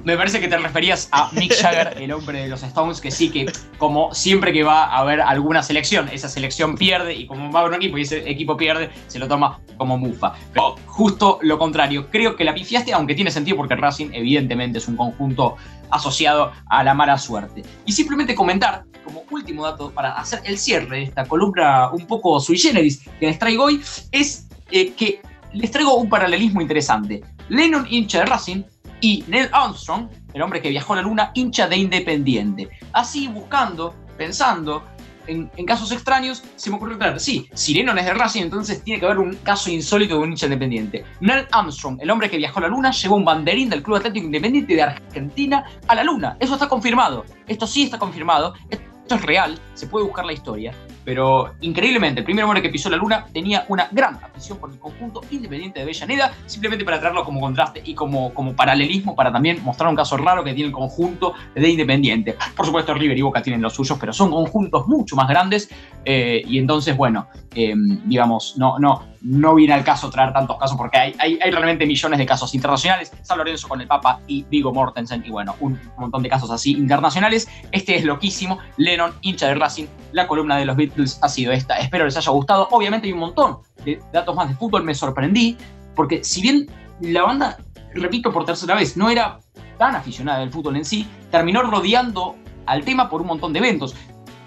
[0.05, 3.31] Me parece que te referías a Mick Jagger, el hombre de los Stones, que sí
[3.31, 3.46] que
[3.79, 7.62] como siempre que va a haber alguna selección, esa selección pierde y como va a
[7.62, 10.33] haber un equipo y ese equipo pierde, se lo toma como mufa.
[10.53, 14.88] Pero justo lo contrario, creo que la pifiaste, aunque tiene sentido porque Racing evidentemente es
[14.88, 15.57] un conjunto
[15.90, 17.62] asociado a la mala suerte.
[17.85, 22.40] Y simplemente comentar, como último dato para hacer el cierre de esta columna un poco
[22.40, 25.20] sui generis que les traigo hoy, es eh, que
[25.54, 27.22] les traigo un paralelismo interesante.
[27.48, 28.62] Lennon, hincha de Racing,
[29.02, 32.70] y Neil Armstrong, el hombre que viajó a la luna, hincha de Independiente.
[32.92, 34.84] Así buscando, pensando,
[35.26, 39.00] en, casos extraños, se me ocurrió, claro, sí, si Lennon es de Racing, entonces tiene
[39.00, 41.04] que haber un caso insólito de un hincha independiente.
[41.20, 44.26] Neil Armstrong, el hombre que viajó a la luna, llevó un banderín del Club Atlético
[44.26, 46.36] Independiente de Argentina a la luna.
[46.40, 47.24] Eso está confirmado.
[47.46, 48.54] Esto sí está confirmado.
[48.70, 49.58] Esto es real.
[49.74, 50.72] Se puede buscar la historia.
[51.04, 54.78] Pero increíblemente, el primer hombre que pisó la luna tenía una gran afición por el
[54.78, 59.62] conjunto independiente de Avellaneda, simplemente para traerlo como contraste y como, como paralelismo para también
[59.64, 62.36] mostrar un caso raro que tiene el conjunto de Independiente.
[62.56, 65.68] Por supuesto, River y Boca tienen los suyos, pero son conjuntos mucho más grandes
[66.04, 70.76] eh, y entonces, bueno, eh, digamos, no, no, no viene al caso traer tantos casos
[70.76, 73.12] porque hay, hay, realmente millones de casos internacionales.
[73.22, 76.72] San Lorenzo con el Papa y Vigo Mortensen y bueno, un montón de casos así
[76.72, 77.48] internacionales.
[77.70, 78.58] Este es loquísimo.
[78.76, 81.78] Lennon, hincha de Racing, la columna de los Beatles ha sido esta.
[81.78, 82.68] Espero les haya gustado.
[82.70, 84.85] Obviamente hay un montón de datos más de fútbol.
[84.85, 85.57] Me sorprendí
[85.94, 86.66] porque si bien
[87.00, 87.59] la banda,
[87.94, 89.38] repito por tercera vez, no era
[89.78, 93.94] tan aficionada del fútbol en sí, terminó rodeando al tema por un montón de eventos.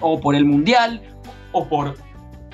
[0.02, 1.02] O por el Mundial,
[1.52, 1.96] o por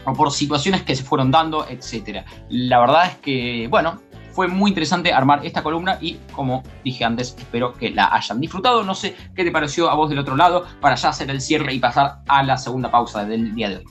[0.05, 2.25] o por situaciones que se fueron dando, etc.
[2.49, 4.01] La verdad es que, bueno,
[4.33, 8.83] fue muy interesante armar esta columna y como dije antes, espero que la hayan disfrutado.
[8.83, 11.73] No sé qué te pareció a vos del otro lado para ya hacer el cierre
[11.73, 13.85] y pasar a la segunda pausa del día de hoy.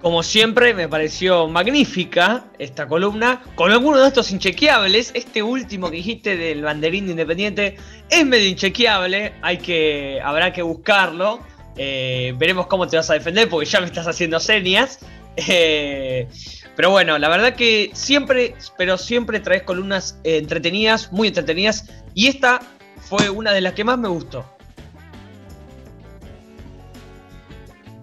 [0.00, 5.10] Como siempre, me pareció magnífica esta columna, con algunos de estos inchequeables.
[5.12, 7.76] Este último que dijiste del banderín de Independiente
[8.08, 11.40] es medio inchequeable, hay que, habrá que buscarlo.
[11.76, 15.00] Eh, veremos cómo te vas a defender porque ya me estás haciendo señas.
[15.46, 16.26] Eh,
[16.74, 21.88] pero bueno, la verdad que siempre, pero siempre traes columnas entretenidas, muy entretenidas.
[22.14, 22.60] Y esta
[23.00, 24.44] fue una de las que más me gustó.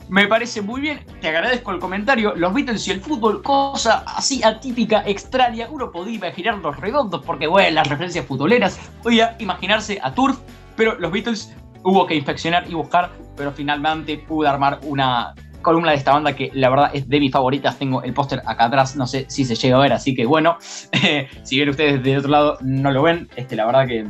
[0.08, 2.36] Me parece muy bien, te agradezco el comentario.
[2.36, 5.68] Los Beatles y el fútbol, cosa así atípica, extraña.
[5.70, 8.80] Uno podía imaginar los redondos porque, bueno, las referencias futboleras.
[9.02, 10.38] Podía imaginarse a Turf,
[10.76, 15.34] pero los Beatles hubo que inspeccionar y buscar, pero finalmente pude armar una
[15.66, 17.78] columna de esta banda que la verdad es de mis favoritas.
[17.78, 20.58] Tengo el póster acá atrás, no sé si se llega a ver, así que bueno,
[21.44, 24.06] si ven ustedes de otro lado no lo ven, este, la verdad que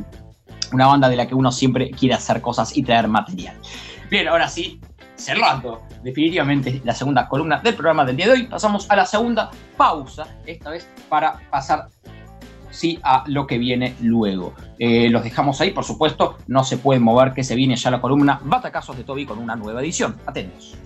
[0.72, 3.56] una banda de la que uno siempre quiere hacer cosas y traer material.
[4.08, 4.80] Bien, ahora sí,
[5.16, 9.50] cerrando definitivamente la segunda columna del programa del día de hoy, pasamos a la segunda
[9.76, 11.88] pausa, esta vez para pasar
[12.70, 14.54] sí a lo que viene luego.
[14.78, 18.00] Eh, los dejamos ahí, por supuesto, no se pueden mover, que se viene ya la
[18.00, 20.16] columna Batacazos de Toby con una nueva edición.
[20.26, 20.76] Atentos.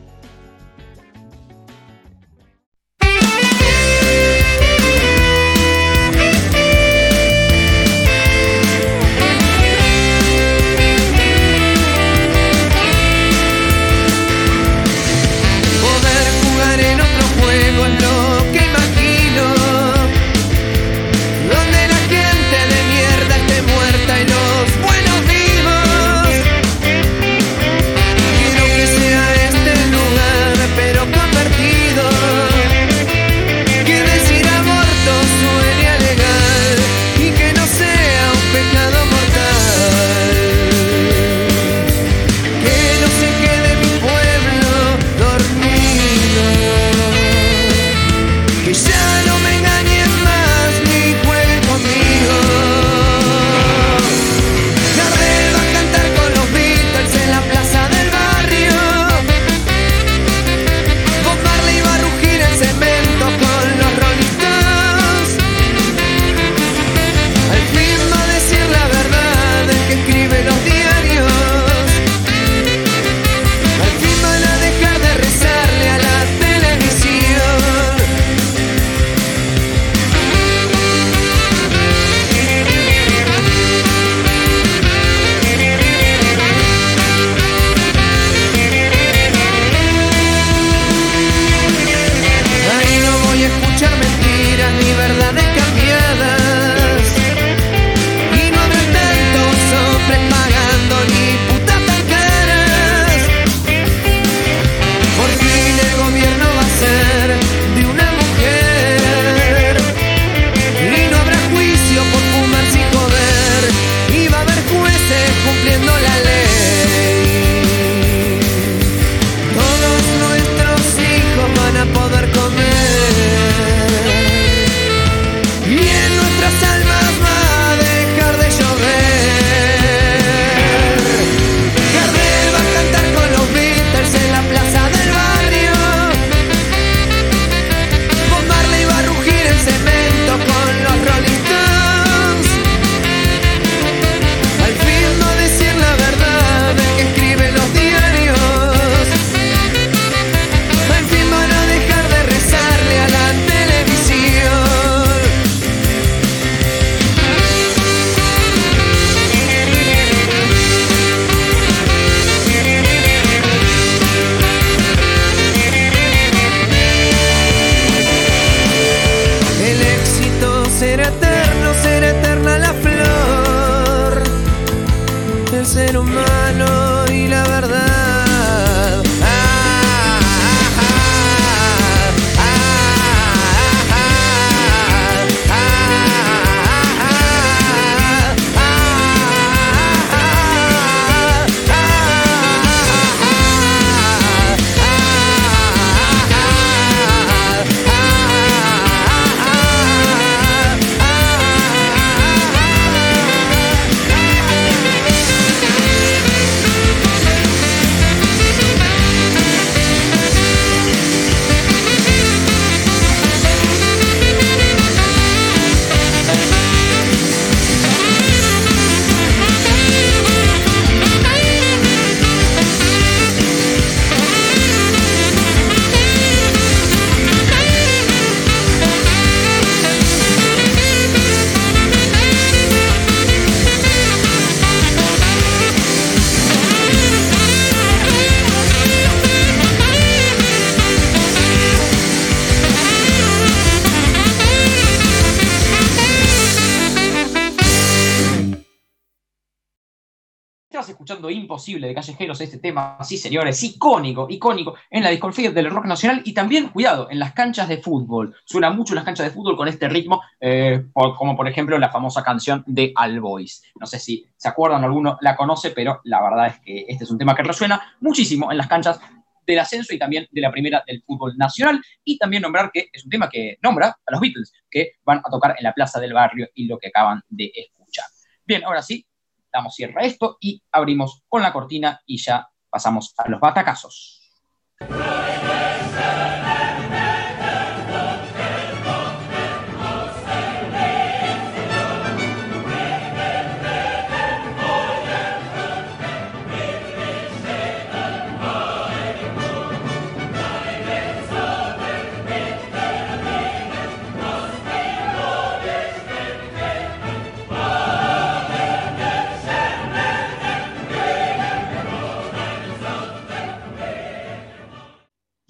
[251.61, 256.23] Imposible de Callejeros, este tema, sí señores, icónico, icónico en la discografía del rock nacional
[256.25, 258.35] y también, cuidado, en las canchas de fútbol.
[258.47, 262.23] Suena mucho las canchas de fútbol con este ritmo, eh, como por ejemplo la famosa
[262.23, 263.63] canción de All Boys.
[263.79, 267.11] No sé si se acuerdan, alguno la conoce, pero la verdad es que este es
[267.11, 268.99] un tema que resuena muchísimo en las canchas
[269.47, 271.79] del ascenso y también de la primera del fútbol nacional.
[272.03, 275.31] Y también nombrar que es un tema que nombra a los Beatles, que van a
[275.31, 278.07] tocar en la Plaza del Barrio y lo que acaban de escuchar.
[278.47, 279.07] Bien, ahora sí,
[279.53, 284.21] damos cierre a esto y abrimos con la cortina y ya pasamos a los batacazos.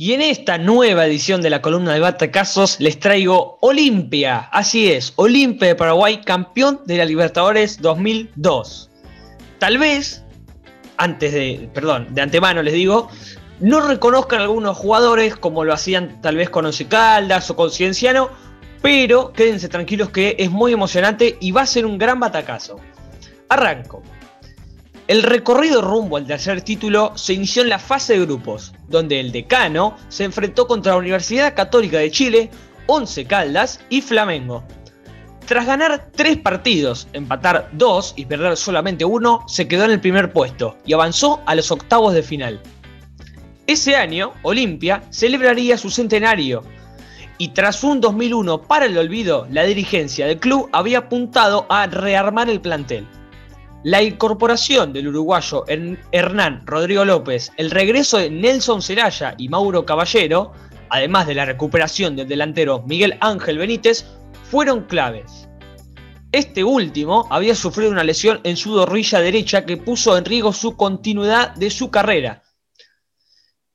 [0.01, 4.49] Y en esta nueva edición de la columna de Batacazos les traigo Olimpia.
[4.51, 8.89] Así es, Olimpia de Paraguay, campeón de la Libertadores 2002.
[9.59, 10.25] Tal vez,
[10.97, 13.11] antes de, perdón, de antemano les digo,
[13.61, 18.31] no reconozcan algunos jugadores como lo hacían tal vez con Once Caldas o con Cienciano,
[18.81, 22.81] pero quédense tranquilos que es muy emocionante y va a ser un gran batacazo.
[23.51, 24.03] Arranco.
[25.11, 29.33] El recorrido rumbo al tercer título se inició en la fase de grupos, donde el
[29.33, 32.49] decano se enfrentó contra la Universidad Católica de Chile,
[32.87, 34.63] Once Caldas y Flamengo.
[35.47, 40.33] Tras ganar tres partidos, empatar dos y perder solamente uno, se quedó en el primer
[40.33, 42.61] puesto y avanzó a los octavos de final.
[43.67, 46.63] Ese año, Olimpia celebraría su centenario,
[47.37, 52.49] y tras un 2001 para el olvido, la dirigencia del club había apuntado a rearmar
[52.49, 53.09] el plantel.
[53.83, 55.65] La incorporación del uruguayo
[56.13, 60.53] Hernán Rodrigo López, el regreso de Nelson Ceraya y Mauro Caballero,
[60.91, 64.05] además de la recuperación del delantero Miguel Ángel Benítez,
[64.51, 65.49] fueron claves.
[66.31, 70.77] Este último había sufrido una lesión en su rodilla derecha que puso en riesgo su
[70.77, 72.43] continuidad de su carrera.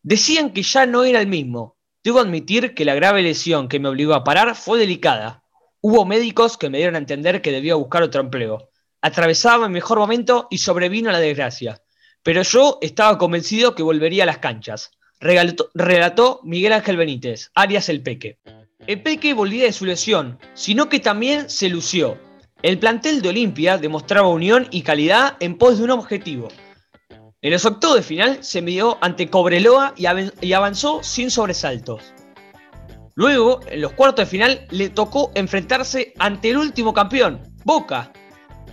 [0.03, 1.77] Decían que ya no era el mismo.
[2.03, 5.43] Debo admitir que la grave lesión que me obligó a parar fue delicada.
[5.81, 8.69] Hubo médicos que me dieron a entender que debía buscar otro empleo
[9.05, 11.79] atravesaba mi mejor momento y sobrevino la desgracia.
[12.23, 14.89] Pero yo estaba convencido que volvería a las canchas.
[15.19, 18.39] Relató, Miguel Ángel Benítez, Arias el Peque.
[18.87, 22.17] El Peque volvía de su lesión, sino que también se lució.
[22.63, 26.47] El plantel de Olimpia demostraba unión y calidad en pos de un objetivo.
[27.43, 32.01] En los octavos de final se midió ante Cobreloa y avanzó sin sobresaltos.
[33.13, 38.11] Luego, en los cuartos de final, le tocó enfrentarse ante el último campeón, Boca,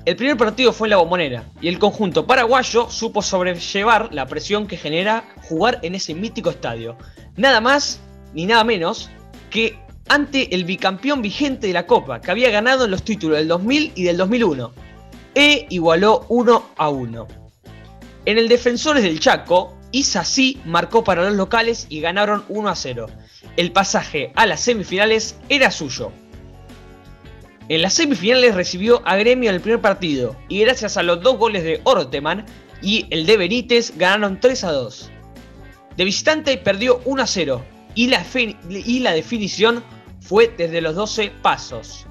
[0.05, 4.67] el primer partido fue en la bombonera y el conjunto paraguayo supo sobrellevar la presión
[4.67, 6.97] que genera jugar en ese mítico estadio.
[7.37, 8.01] Nada más
[8.35, 9.11] ni nada menos
[9.51, 9.79] que
[10.09, 13.93] ante el bicampeón vigente de la Copa, que había ganado en los títulos del 2000
[13.95, 14.73] y del 2001.
[15.35, 17.29] E igualó 1 a 1.
[18.27, 23.07] En el Defensores del Chaco, Isasí marcó para los locales y ganaron 1 a 0.
[23.57, 26.13] El pasaje a las semifinales era suyo.
[27.73, 31.39] En las semifinales recibió a Gremio en el primer partido y gracias a los dos
[31.39, 32.45] goles de Orteman
[32.83, 35.11] y el de Benítez ganaron 3 a 2.
[35.97, 37.65] De visitante perdió 1 a 0
[37.95, 38.27] y la,
[38.69, 39.83] y la definición
[40.21, 42.05] fue desde los 12 pasos.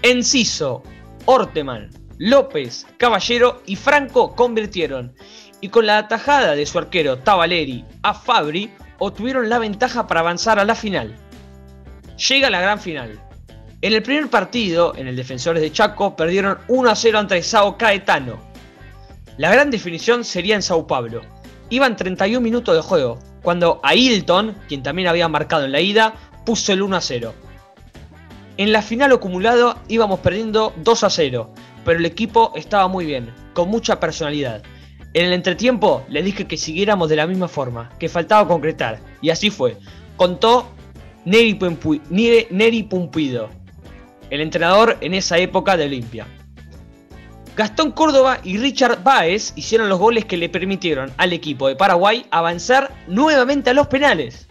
[0.00, 0.82] Enciso,
[1.26, 5.12] Orteman, López, Caballero y Franco convirtieron
[5.60, 10.58] y con la atajada de su arquero Tavaleri a Fabri obtuvieron la ventaja para avanzar
[10.58, 11.14] a la final.
[12.16, 13.27] Llega la gran final.
[13.80, 17.78] En el primer partido, en el Defensores de Chaco, perdieron 1 a 0 ante Sao
[17.78, 18.40] Caetano.
[19.36, 21.20] La gran definición sería en Sao Paulo.
[21.70, 26.14] Iban 31 minutos de juego, cuando Ailton, quien también había marcado en la ida,
[26.44, 27.34] puso el 1 a 0.
[28.56, 31.54] En la final acumulado íbamos perdiendo 2 a 0,
[31.84, 34.60] pero el equipo estaba muy bien, con mucha personalidad.
[35.14, 39.30] En el entretiempo les dije que siguiéramos de la misma forma, que faltaba concretar, y
[39.30, 39.76] así fue.
[40.16, 40.66] Contó
[41.24, 41.54] Neri
[42.82, 43.50] Pumpido,
[44.30, 46.26] el entrenador en esa época de Olimpia.
[47.58, 52.24] Gastón Córdoba y Richard Baez hicieron los goles que le permitieron al equipo de Paraguay
[52.30, 54.48] avanzar nuevamente a los penales.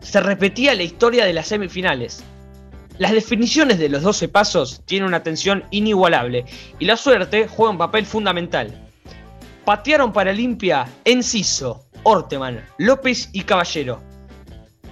[0.00, 2.24] Se repetía la historia de las semifinales.
[2.98, 6.44] Las definiciones de los 12 pasos tienen una atención inigualable
[6.80, 8.88] y la suerte juega un papel fundamental.
[9.64, 14.02] Patearon para Olimpia Enciso, Orteman, López y Caballero.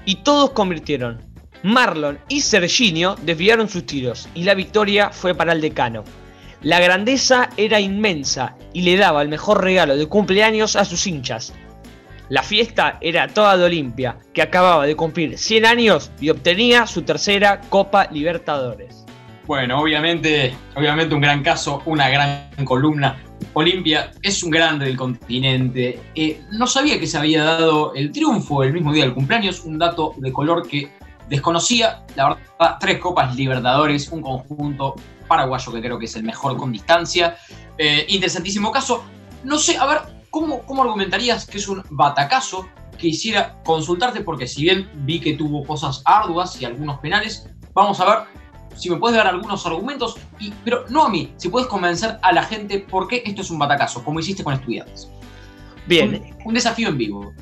[0.04, 1.25] Y todos convirtieron.
[1.66, 6.04] Marlon y Serginio desviaron sus tiros y la victoria fue para el decano.
[6.62, 11.52] La grandeza era inmensa y le daba el mejor regalo de cumpleaños a sus hinchas.
[12.28, 17.02] La fiesta era toda de Olimpia, que acababa de cumplir 100 años y obtenía su
[17.02, 19.04] tercera Copa Libertadores.
[19.46, 23.16] Bueno, obviamente, obviamente un gran caso, una gran columna.
[23.54, 26.00] Olimpia es un grande del continente.
[26.14, 29.78] Eh, no sabía que se había dado el triunfo el mismo día del cumpleaños, un
[29.78, 30.90] dato de color que
[31.28, 32.04] desconocía.
[32.14, 34.94] La verdad, tres Copas Libertadores, un conjunto
[35.28, 37.36] paraguayo que creo que es el mejor con distancia.
[37.78, 39.04] Eh, interesantísimo caso.
[39.44, 39.98] No sé, a ver,
[40.30, 42.68] ¿cómo, ¿cómo argumentarías que es un batacazo?
[42.96, 48.04] Quisiera consultarte porque si bien vi que tuvo cosas arduas y algunos penales, vamos a
[48.04, 48.18] ver
[48.76, 52.32] si me puedes dar algunos argumentos, y, pero no a mí, si puedes convencer a
[52.32, 55.08] la gente por qué esto es un batacazo, como hiciste con estudiantes.
[55.86, 56.36] Bien.
[56.38, 57.32] Un, un desafío en vivo.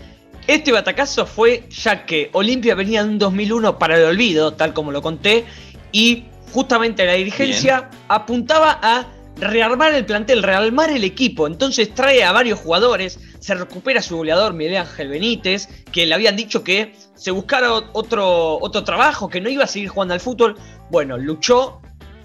[0.47, 4.92] Este batacazo fue ya que Olimpia venía de un 2001 para el olvido, tal como
[4.92, 5.47] lo conté,
[5.90, 11.47] y justamente la dirigencia apuntaba a rearmar el plantel, rearmar el equipo.
[11.47, 16.36] Entonces trae a varios jugadores, se recupera su goleador Miguel Ángel Benítez, que le habían
[16.36, 20.57] dicho que se buscara otro, otro trabajo, que no iba a seguir jugando al fútbol.
[20.90, 21.80] Bueno, luchó,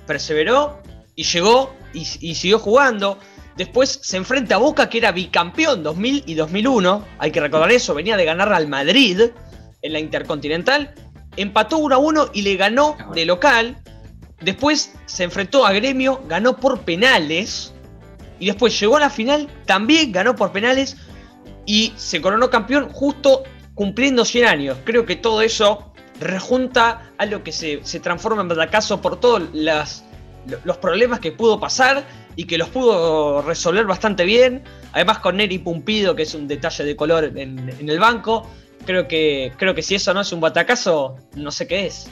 [0.05, 0.81] perseveró
[1.15, 3.17] y llegó y, y siguió jugando.
[3.59, 7.05] Después se enfrenta a Boca, que era bicampeón 2000 y 2001.
[7.17, 9.31] Hay que recordar eso, venía de ganar al Madrid
[9.81, 10.95] en la Intercontinental.
[11.35, 13.77] Empató 1 a 1 y le ganó de local.
[14.39, 17.73] Después se enfrentó a Gremio, ganó por penales.
[18.39, 20.95] Y después llegó a la final, también ganó por penales.
[21.65, 23.43] Y se coronó campeón justo
[23.75, 24.77] cumpliendo 100 años.
[24.85, 25.91] Creo que todo eso
[26.21, 30.05] rejunta a lo que se, se transforma en batacazo por todos las,
[30.63, 34.63] los problemas que pudo pasar y que los pudo resolver bastante bien.
[34.93, 38.49] Además con Neri Pumpido, que es un detalle de color en, en el banco.
[38.85, 42.09] Creo que, creo que si eso no es un batacazo, no sé qué es.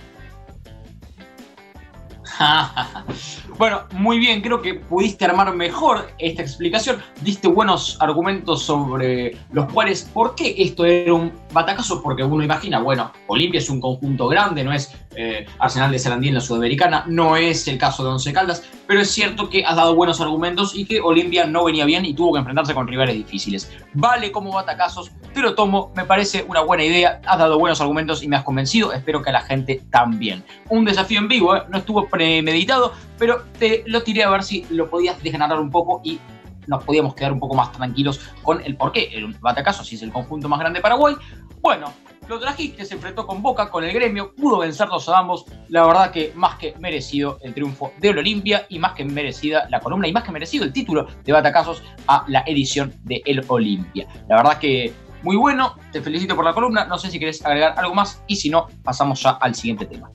[3.57, 7.01] bueno, muy bien, creo que pudiste armar mejor esta explicación.
[7.21, 12.03] Diste buenos argumentos sobre los cuales, ¿por qué esto era un batacazo?
[12.03, 16.27] Porque uno imagina, bueno, Olimpia es un conjunto grande, no es eh, Arsenal de Sarandí
[16.27, 19.75] en la Sudamericana, no es el caso de Once Caldas, pero es cierto que has
[19.75, 23.15] dado buenos argumentos y que Olimpia no venía bien y tuvo que enfrentarse con rivales
[23.15, 23.71] difíciles.
[23.95, 28.21] Vale como batacazos, te lo tomo, me parece una buena idea, has dado buenos argumentos
[28.21, 30.43] y me has convencido, espero que a la gente también.
[30.69, 31.63] Un desafío en vivo, ¿eh?
[31.69, 36.01] no estuvo premeditado, pero te lo tiré a ver si lo podías desganar un poco
[36.03, 36.19] y
[36.67, 39.09] nos podíamos quedar un poco más tranquilos con el por qué.
[39.13, 41.15] El batacazo, si es el conjunto más grande de Paraguay.
[41.61, 41.91] Bueno,
[42.27, 45.45] lo trajiste, se enfrentó con Boca, con el gremio, pudo vencerlos a ambos.
[45.69, 49.79] La verdad que más que merecido el triunfo de Olimpia y más que merecida la
[49.79, 54.07] columna y más que merecido el título de Batacazos a la edición de El Olimpia.
[54.27, 54.93] La verdad que
[55.23, 56.85] muy bueno, te felicito por la columna.
[56.85, 60.11] No sé si querés agregar algo más y si no, pasamos ya al siguiente tema.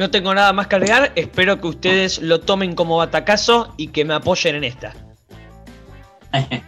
[0.00, 4.06] No tengo nada más que agregar, espero que ustedes lo tomen como batacazo y que
[4.06, 4.94] me apoyen en esta.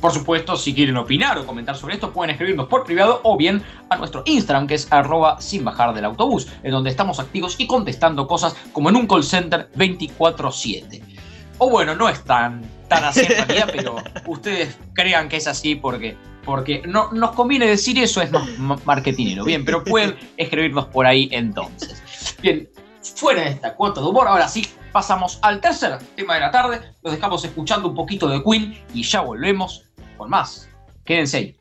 [0.00, 3.60] Por supuesto, si quieren opinar o comentar sobre esto, pueden escribirnos por privado o bien
[3.90, 7.66] a nuestro Instagram, que es arroba sin bajar del autobús, en donde estamos activos y
[7.66, 11.02] contestando cosas como en un call center 24-7.
[11.58, 15.74] O bueno, no es tan, tan así en realidad, pero ustedes crean que es así
[15.74, 19.42] porque, porque no, nos conviene decir eso, es más marketingero.
[19.44, 22.00] Bien, pero pueden escribirnos por ahí entonces.
[22.42, 22.68] Bien,
[23.16, 26.94] fuera de esta cuota de humor, ahora sí pasamos al tercer tema de la tarde.
[27.02, 29.84] Los dejamos escuchando un poquito de Queen y ya volvemos
[30.16, 30.68] con más.
[31.04, 31.56] Quédense ahí.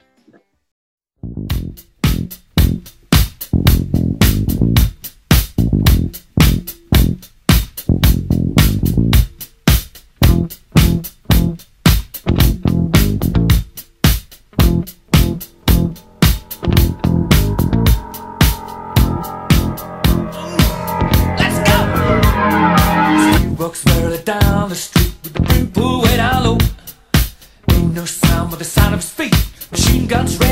[27.95, 29.33] No sound but the sound of feet.
[29.71, 30.44] Machine guns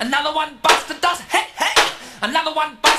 [0.00, 1.20] Another one bites the dust.
[1.28, 1.92] Hey, hey!
[2.22, 2.89] Another one bites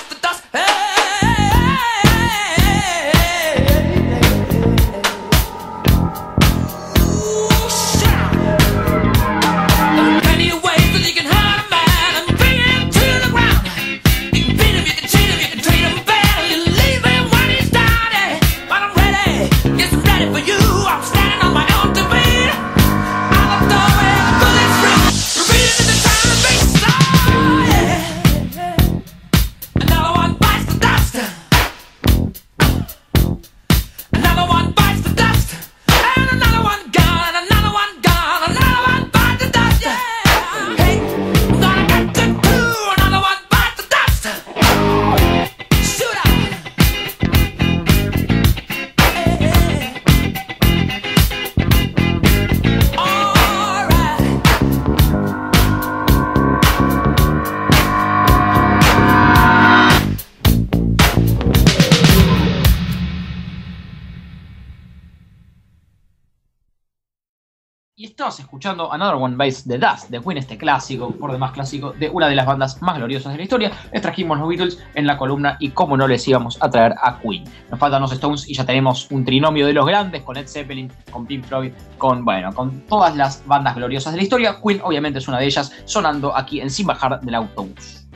[68.71, 72.27] escuchando Another One Bites the Dust de Queen, este clásico, por demás clásico, de una
[72.27, 73.71] de las bandas más gloriosas de la historia.
[73.91, 77.19] Les trajimos los Beatles en la columna y cómo no les íbamos a traer a
[77.19, 77.43] Queen.
[77.69, 80.91] Nos faltan los Stones y ya tenemos un trinomio de los grandes con Ed Zeppelin,
[81.11, 84.57] con Pink Floyd, con, bueno, con todas las bandas gloriosas de la historia.
[84.65, 88.07] Queen obviamente es una de ellas, sonando aquí en Sin Bajar del Autobús.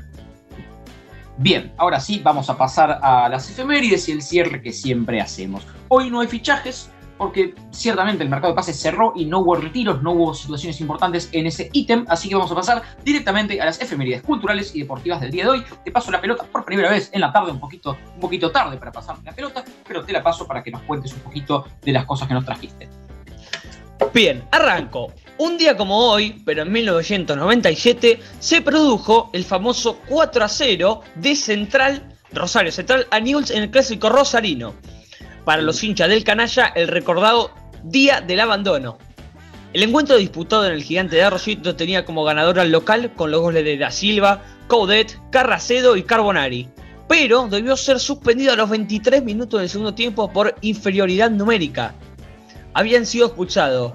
[1.38, 5.68] Bien, ahora sí, vamos a pasar a las efemérides y el cierre que siempre hacemos.
[5.90, 10.02] Hoy no hay fichajes, porque ciertamente el mercado de pases cerró y no hubo retiros,
[10.02, 13.82] no hubo situaciones importantes en ese ítem, así que vamos a pasar directamente a las
[13.82, 15.64] efemérides culturales y deportivas del día de hoy.
[15.84, 18.78] Te paso la pelota por primera vez en la tarde, un poquito, un poquito tarde
[18.78, 21.92] para pasar la pelota, pero te la paso para que nos cuentes un poquito de
[21.92, 22.90] las cosas que nos trajiste.
[24.14, 25.12] Bien, arranco.
[25.38, 31.36] Un día como hoy, pero en 1997, se produjo el famoso 4 a 0 de
[31.36, 34.74] Central, Rosario Central a Newell's en el clásico rosarino.
[35.46, 37.52] Para los hinchas del canalla, el recordado
[37.84, 38.98] Día del Abandono.
[39.74, 43.42] El encuentro disputado en el gigante de Arroyito tenía como ganador al local con los
[43.42, 46.68] goles de Da Silva, Coudet, Carracedo y Carbonari.
[47.08, 51.94] Pero debió ser suspendido a los 23 minutos del segundo tiempo por inferioridad numérica.
[52.74, 53.94] Habían sido expulsados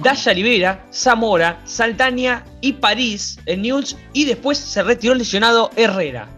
[0.00, 6.28] Daya Rivera, Zamora, Saltania y París en Newell's y después se retiró lesionado Herrera.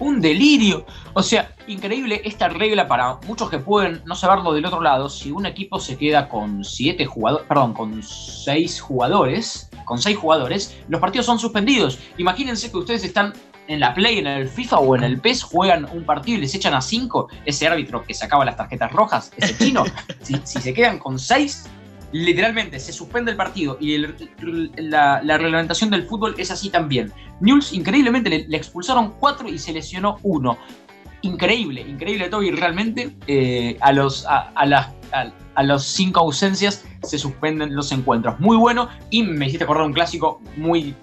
[0.00, 0.84] un delirio.
[1.14, 5.08] O sea, increíble esta regla para muchos que pueden no saberlo del otro lado.
[5.08, 10.76] Si un equipo se queda con siete jugadores, perdón, con seis jugadores, con seis jugadores,
[10.88, 11.98] los partidos son suspendidos.
[12.18, 13.32] Imagínense que ustedes están
[13.66, 16.54] en la Play, en el FIFA o en el PES, juegan un partido y les
[16.54, 17.28] echan a cinco.
[17.44, 19.84] Ese árbitro que sacaba las tarjetas rojas, ese chino,
[20.22, 21.66] si, si se quedan con seis,
[22.12, 27.12] literalmente se suspende el partido y el- la, la reglamentación del fútbol es así también.
[27.40, 30.58] Newell's increíblemente le, le expulsaron cuatro y se lesionó uno.
[31.22, 36.20] Increíble, increíble todo y realmente eh, a, los, a, a las, a, a los cinco
[36.20, 38.40] ausencias se suspenden los encuentros.
[38.40, 40.94] Muy bueno y me hiciste acordar un clásico muy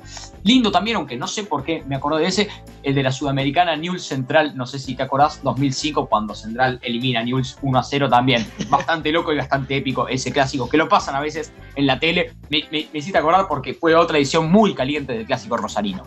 [0.44, 2.48] lindo también, aunque no sé por qué me acordé de ese,
[2.82, 7.22] el de la Sudamericana Newell's Central, no sé si te acordás, 2005 cuando Central elimina
[7.24, 8.48] Newell's 1 a 0 también.
[8.70, 12.32] Bastante loco y bastante épico ese clásico, que lo pasan a veces en la tele.
[12.50, 16.04] Me, me- me hiciste acordar porque fue otra edición muy caliente del clásico rosarino.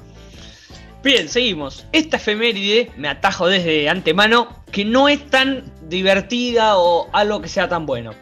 [1.03, 1.87] Bien, seguimos.
[1.93, 7.69] Esta efeméride, me atajo desde antemano, que no es tan divertida o algo que sea
[7.69, 8.13] tan bueno.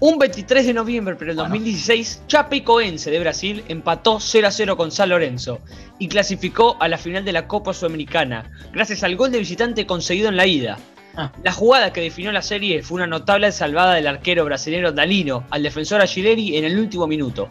[0.00, 1.50] Un 23 de noviembre pero el Bueno.
[1.50, 5.60] 2016, Chapecoense de Brasil empató 0 a 0 con San Lorenzo
[5.98, 10.28] y clasificó a la final de la Copa Sudamericana, gracias al gol de visitante conseguido
[10.28, 10.78] en la ida.
[11.14, 11.30] Ah.
[11.44, 15.62] La jugada que definió la serie fue una notable salvada del arquero brasileño Dalino al
[15.62, 17.48] defensor Aguileri en el último minuto.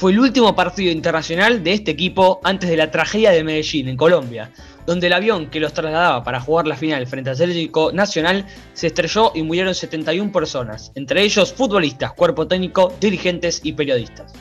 [0.00, 3.98] Fue el último partido internacional de este equipo antes de la tragedia de Medellín, en
[3.98, 4.50] Colombia,
[4.86, 8.86] donde el avión que los trasladaba para jugar la final frente al Atlético Nacional se
[8.86, 14.32] estrelló y murieron 71 personas, entre ellos futbolistas, cuerpo técnico, dirigentes y periodistas.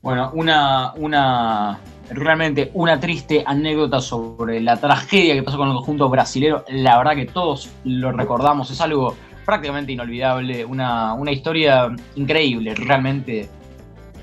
[0.00, 6.08] Bueno, una, una realmente una triste anécdota sobre la tragedia que pasó con el conjunto
[6.08, 6.64] brasilero.
[6.68, 9.16] La verdad que todos lo recordamos, es algo
[9.48, 13.48] prácticamente inolvidable, una, una historia increíble, realmente,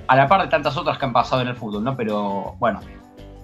[0.05, 1.97] a la par de tantas otras que han pasado en el fútbol, ¿no?
[1.97, 2.79] Pero bueno,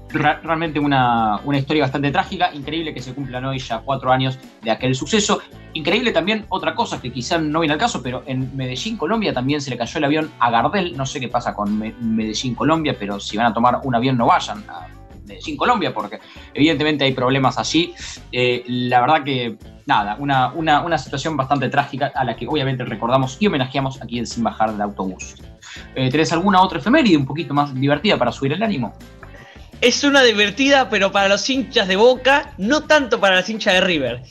[0.10, 4.70] realmente una, una, historia bastante trágica, increíble que se cumplan hoy ya cuatro años de
[4.70, 5.42] aquel suceso.
[5.74, 9.60] Increíble también otra cosa que quizá no viene al caso, pero en Medellín, Colombia también
[9.60, 10.96] se le cayó el avión a Gardel.
[10.96, 14.28] No sé qué pasa con Medellín, Colombia, pero si van a tomar un avión no
[14.28, 14.86] vayan a
[15.26, 16.20] Medellín, Colombia, porque
[16.54, 17.92] evidentemente hay problemas allí.
[18.32, 22.84] Eh, la verdad que, nada, una, una, una, situación bastante trágica a la que obviamente
[22.86, 25.36] recordamos y homenajeamos aquí en Sin Bajar del Autobús.
[25.96, 28.94] Eh, ¿Tenés alguna otra efeméride un poquito más divertida para subir el ánimo?
[29.82, 33.82] es una divertida, pero para los hinchas de Boca, no tanto para los hinchas de
[33.82, 34.22] River.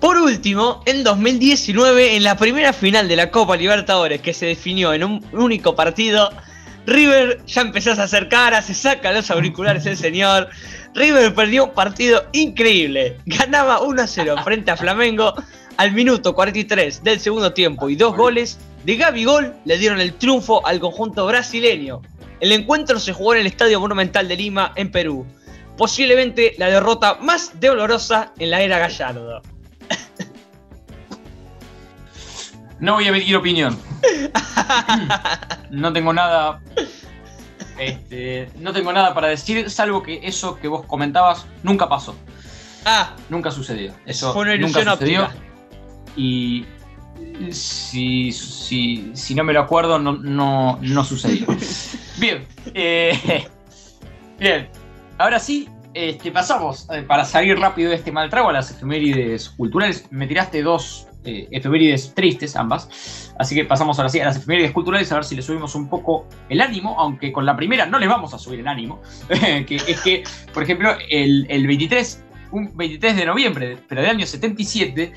[0.00, 4.92] Por último, en 2019, en la primera final de la Copa Libertadores, que se definió
[4.92, 6.30] en un único partido,
[6.86, 10.48] River ya empezó a hacer cara, se saca los auriculares el señor.
[10.94, 13.18] River perdió un partido increíble.
[13.26, 15.34] Ganaba 1-0 frente a Flamengo.
[15.78, 20.64] Al minuto 43 del segundo tiempo y dos goles de Gol le dieron el triunfo
[20.66, 22.02] al conjunto brasileño.
[22.40, 25.24] El encuentro se jugó en el Estadio Monumental de Lima, en Perú.
[25.76, 29.40] Posiblemente la derrota más dolorosa en la era Gallardo.
[32.80, 33.91] No voy a emitir opinión.
[35.70, 36.60] No tengo nada.
[37.78, 42.14] Este, no tengo nada para decir, salvo que eso que vos comentabas nunca pasó.
[42.84, 43.14] Ah.
[43.28, 43.94] Nunca sucedió.
[44.06, 45.28] Eso Fue una nunca sucedió.
[46.16, 46.66] Y
[47.50, 51.46] si, si, si, no me lo acuerdo, no, no, no sucedió.
[52.18, 53.48] Bien, eh,
[54.38, 54.68] bien.
[55.18, 59.48] Ahora sí, este, pasamos eh, para salir rápido de este mal trago a las efemérides
[59.50, 60.06] culturales.
[60.10, 63.32] Me tiraste dos eh, efemérides tristes, ambas.
[63.38, 65.88] Así que pasamos ahora sí a las efemérides culturales a ver si le subimos un
[65.88, 69.00] poco el ánimo, aunque con la primera no le vamos a subir el ánimo.
[69.28, 74.26] que es que, por ejemplo, el, el 23 un 23 de noviembre, pero del año
[74.26, 75.12] 77,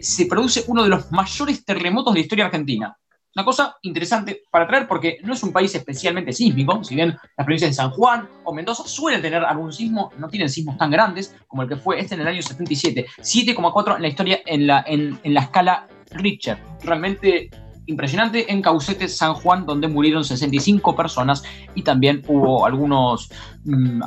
[0.00, 2.96] se produce uno de los mayores terremotos de la historia argentina.
[3.38, 7.44] Una cosa interesante para traer porque no es un país especialmente sísmico, si bien las
[7.44, 11.36] provincias de San Juan o Mendoza suelen tener algún sismo, no tienen sismos tan grandes
[11.46, 14.84] como el que fue este en el año 77, 7,4 en la historia en la,
[14.84, 16.58] en, la escala Richter.
[16.82, 17.48] Realmente
[17.86, 21.44] impresionante en Caucete, San Juan, donde murieron 65 personas
[21.76, 23.30] y también hubo algunos...
[23.64, 24.02] Mm,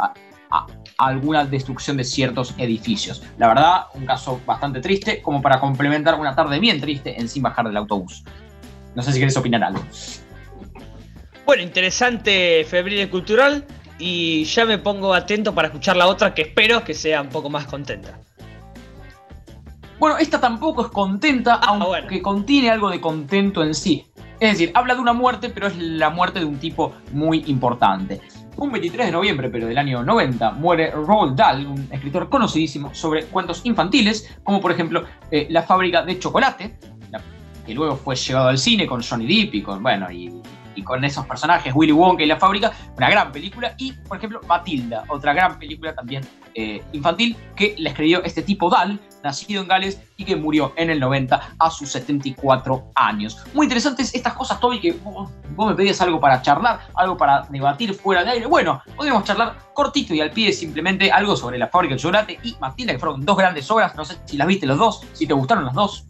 [0.97, 3.23] alguna destrucción de ciertos edificios.
[3.37, 7.41] La verdad, un caso bastante triste, como para complementar una tarde bien triste en sin
[7.41, 8.25] bajar del autobús.
[8.95, 9.83] No sé si quieres opinar algo.
[11.45, 13.65] Bueno, interesante febril cultural
[13.99, 17.49] y ya me pongo atento para escuchar la otra que espero que sea un poco
[17.49, 18.19] más contenta.
[19.99, 24.07] Bueno, esta tampoco es contenta, ah, aunque contiene algo de contento en sí.
[24.39, 28.19] Es decir, habla de una muerte, pero es la muerte de un tipo muy importante.
[28.57, 33.25] Un 23 de noviembre, pero del año 90, muere Roald Dahl, un escritor conocidísimo sobre
[33.25, 36.79] cuentos infantiles, como por ejemplo eh, La fábrica de chocolate,
[37.71, 40.41] que luego fue llevado al cine con Johnny Depp y con, bueno, y,
[40.83, 45.03] con esos personajes, Willy Wonka y la fábrica, una gran película, y por ejemplo Matilda,
[45.09, 50.01] otra gran película también eh, infantil que le escribió este tipo Dal, nacido en Gales
[50.17, 53.37] y que murió en el 90 a sus 74 años.
[53.53, 57.93] Muy interesantes estas cosas, Toby, que vos, me pedías algo para charlar, algo para debatir
[57.93, 58.47] fuera de aire.
[58.47, 62.55] Bueno, podríamos charlar cortito y al pie simplemente algo sobre la fábrica de chocolate y
[62.59, 65.33] Matilda, que fueron dos grandes obras, no sé si las viste los dos, si te
[65.33, 66.05] gustaron las dos.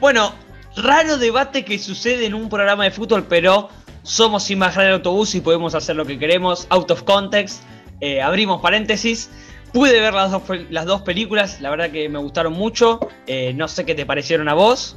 [0.00, 0.34] Bueno,
[0.76, 3.68] raro debate que sucede en un programa de fútbol, pero
[4.02, 7.62] somos sin bajar el autobús y podemos hacer lo que queremos, out of context.
[8.00, 9.30] Eh, abrimos paréntesis.
[9.72, 13.00] Pude ver las dos, las dos películas, la verdad que me gustaron mucho.
[13.26, 14.96] Eh, no sé qué te parecieron a vos.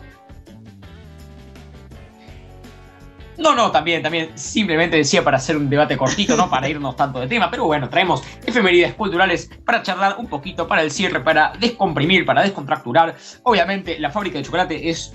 [3.39, 4.37] No, no, también, también.
[4.37, 7.49] Simplemente decía para hacer un debate cortito, no para irnos tanto de tema.
[7.49, 12.41] Pero bueno, traemos efemérides culturales para charlar un poquito, para el cierre, para descomprimir, para
[12.41, 13.15] descontracturar.
[13.43, 15.13] Obviamente, La fábrica de chocolate es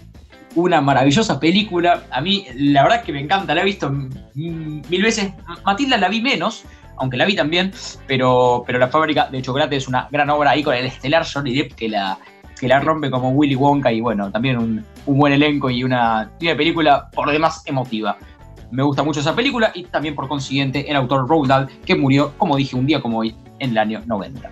[0.55, 2.05] una maravillosa película.
[2.11, 3.91] A mí, la verdad que me encanta, la he visto
[4.35, 5.33] mil veces.
[5.65, 6.65] Matilda la vi menos,
[6.97, 7.73] aunque la vi también,
[8.07, 11.55] pero, pero La fábrica de chocolate es una gran obra ahí con el estelar Johnny
[11.55, 12.19] Depp que la,
[12.65, 17.11] que la rompe como Willy Wonka y bueno, también un, buen elenco y una, película
[17.11, 18.17] por lo demás emotiva.
[18.71, 22.33] Me gusta mucho esa película y también por consiguiente el autor Roald Dahl que murió,
[22.39, 24.51] como dije, un día como hoy en el año 90.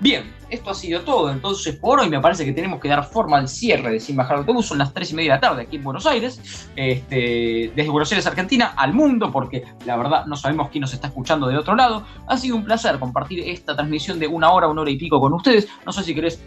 [0.00, 1.30] Bien, esto ha sido todo.
[1.30, 4.36] Entonces, por hoy me parece que tenemos que dar forma al cierre de Sin Bajar
[4.36, 4.66] Autobús.
[4.66, 8.12] Son las 3 y media de la tarde aquí en Buenos Aires, este, desde Buenos
[8.12, 11.74] Aires, Argentina, al mundo, porque la verdad no sabemos quién nos está escuchando de otro
[11.74, 12.04] lado.
[12.26, 15.32] Ha sido un placer compartir esta transmisión de una hora, una hora y pico con
[15.32, 15.68] ustedes.
[15.86, 16.38] No sé si querés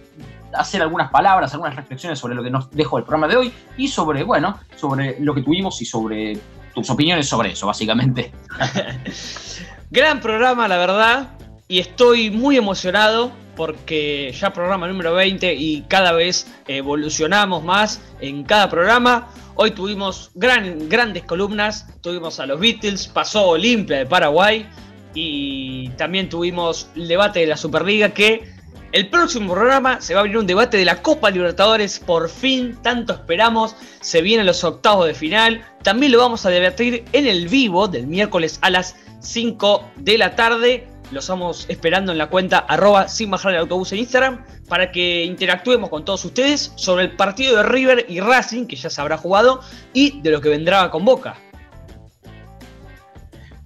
[0.53, 3.87] hacer algunas palabras, algunas reflexiones sobre lo que nos dejó el programa de hoy y
[3.87, 6.39] sobre, bueno, sobre lo que tuvimos y sobre
[6.73, 8.31] tus opiniones sobre eso, básicamente.
[9.91, 11.29] Gran programa, la verdad,
[11.67, 18.43] y estoy muy emocionado porque ya programa número 20 y cada vez evolucionamos más en
[18.43, 19.29] cada programa.
[19.55, 24.67] Hoy tuvimos gran, grandes columnas, tuvimos a los Beatles, pasó Olimpia de Paraguay
[25.15, 28.56] y también tuvimos el debate de la Superliga que
[28.91, 32.77] el próximo programa se va a abrir un debate de la Copa Libertadores, por fin,
[32.81, 37.47] tanto esperamos, se vienen los octavos de final, también lo vamos a debatir en el
[37.47, 42.59] vivo del miércoles a las 5 de la tarde, los estamos esperando en la cuenta
[42.59, 47.11] arroba sin bajar el autobús en Instagram para que interactuemos con todos ustedes sobre el
[47.11, 49.61] partido de River y Racing, que ya se habrá jugado,
[49.93, 51.37] y de lo que vendrá con Boca.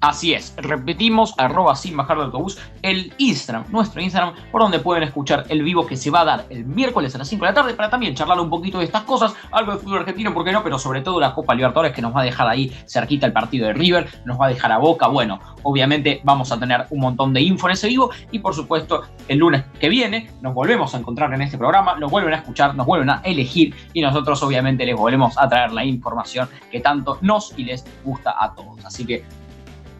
[0.01, 5.03] Así es, repetimos, arroba sin bajar de autobús, el Instagram, nuestro Instagram, por donde pueden
[5.03, 7.53] escuchar el vivo que se va a dar el miércoles a las 5 de la
[7.53, 10.53] tarde para también charlar un poquito de estas cosas, algo de fútbol argentino, ¿por qué
[10.53, 10.63] no?
[10.63, 13.67] Pero sobre todo la Copa Libertadores que nos va a dejar ahí cerquita el partido
[13.67, 17.31] de River, nos va a dejar a Boca, bueno, obviamente vamos a tener un montón
[17.31, 20.97] de info en ese vivo y por supuesto el lunes que viene nos volvemos a
[20.97, 24.83] encontrar en este programa, nos vuelven a escuchar, nos vuelven a elegir y nosotros obviamente
[24.83, 28.83] les volvemos a traer la información que tanto nos y les gusta a todos.
[28.83, 29.23] Así que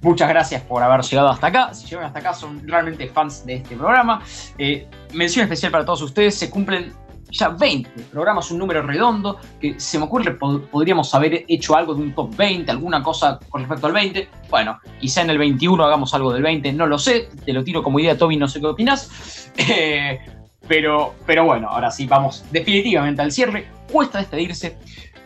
[0.01, 1.73] Muchas gracias por haber llegado hasta acá.
[1.73, 4.21] Si llegan hasta acá son realmente fans de este programa.
[4.57, 6.35] Eh, mención especial para todos ustedes.
[6.35, 6.91] Se cumplen
[7.31, 12.01] ya 20 programas, un número redondo, que se me ocurre podríamos haber hecho algo de
[12.01, 14.29] un top 20, alguna cosa con respecto al 20.
[14.49, 17.81] Bueno, quizá en el 21 hagamos algo del 20, no lo sé, te lo tiro
[17.81, 19.51] como idea, Toby, no sé qué opinas.
[19.57, 20.19] Eh,
[20.67, 23.67] pero, pero bueno, ahora sí, vamos definitivamente al cierre.
[23.91, 24.77] Cuesta despedirse,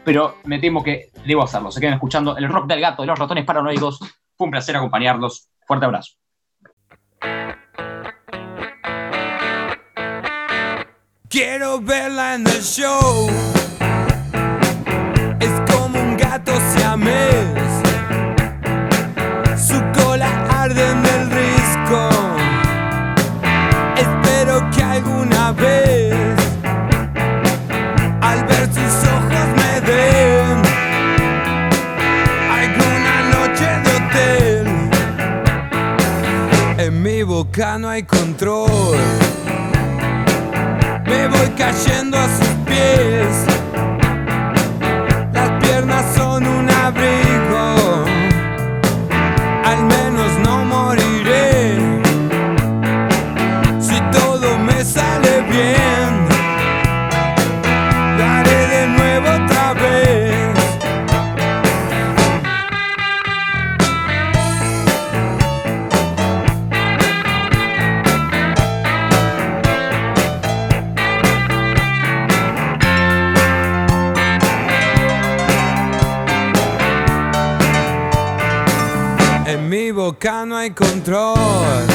[0.03, 1.71] pero me temo que debo hacerlo.
[1.71, 3.99] Se quedan escuchando el rock del gato de los ratones paranoicos
[4.38, 5.49] fue un placer acompañarlos.
[5.65, 6.13] Fuerte abrazo.
[11.29, 13.27] Quiero verla en el show.
[15.39, 17.83] Es como un gato siamés.
[19.57, 22.09] Su cola arde en el risco.
[23.97, 26.15] Espero que alguna vez,
[28.21, 29.04] al ver sus
[37.55, 38.97] boca no hay control.
[41.05, 43.54] Me voy cayendo a sus pies.
[80.26, 81.94] Boca no hay control.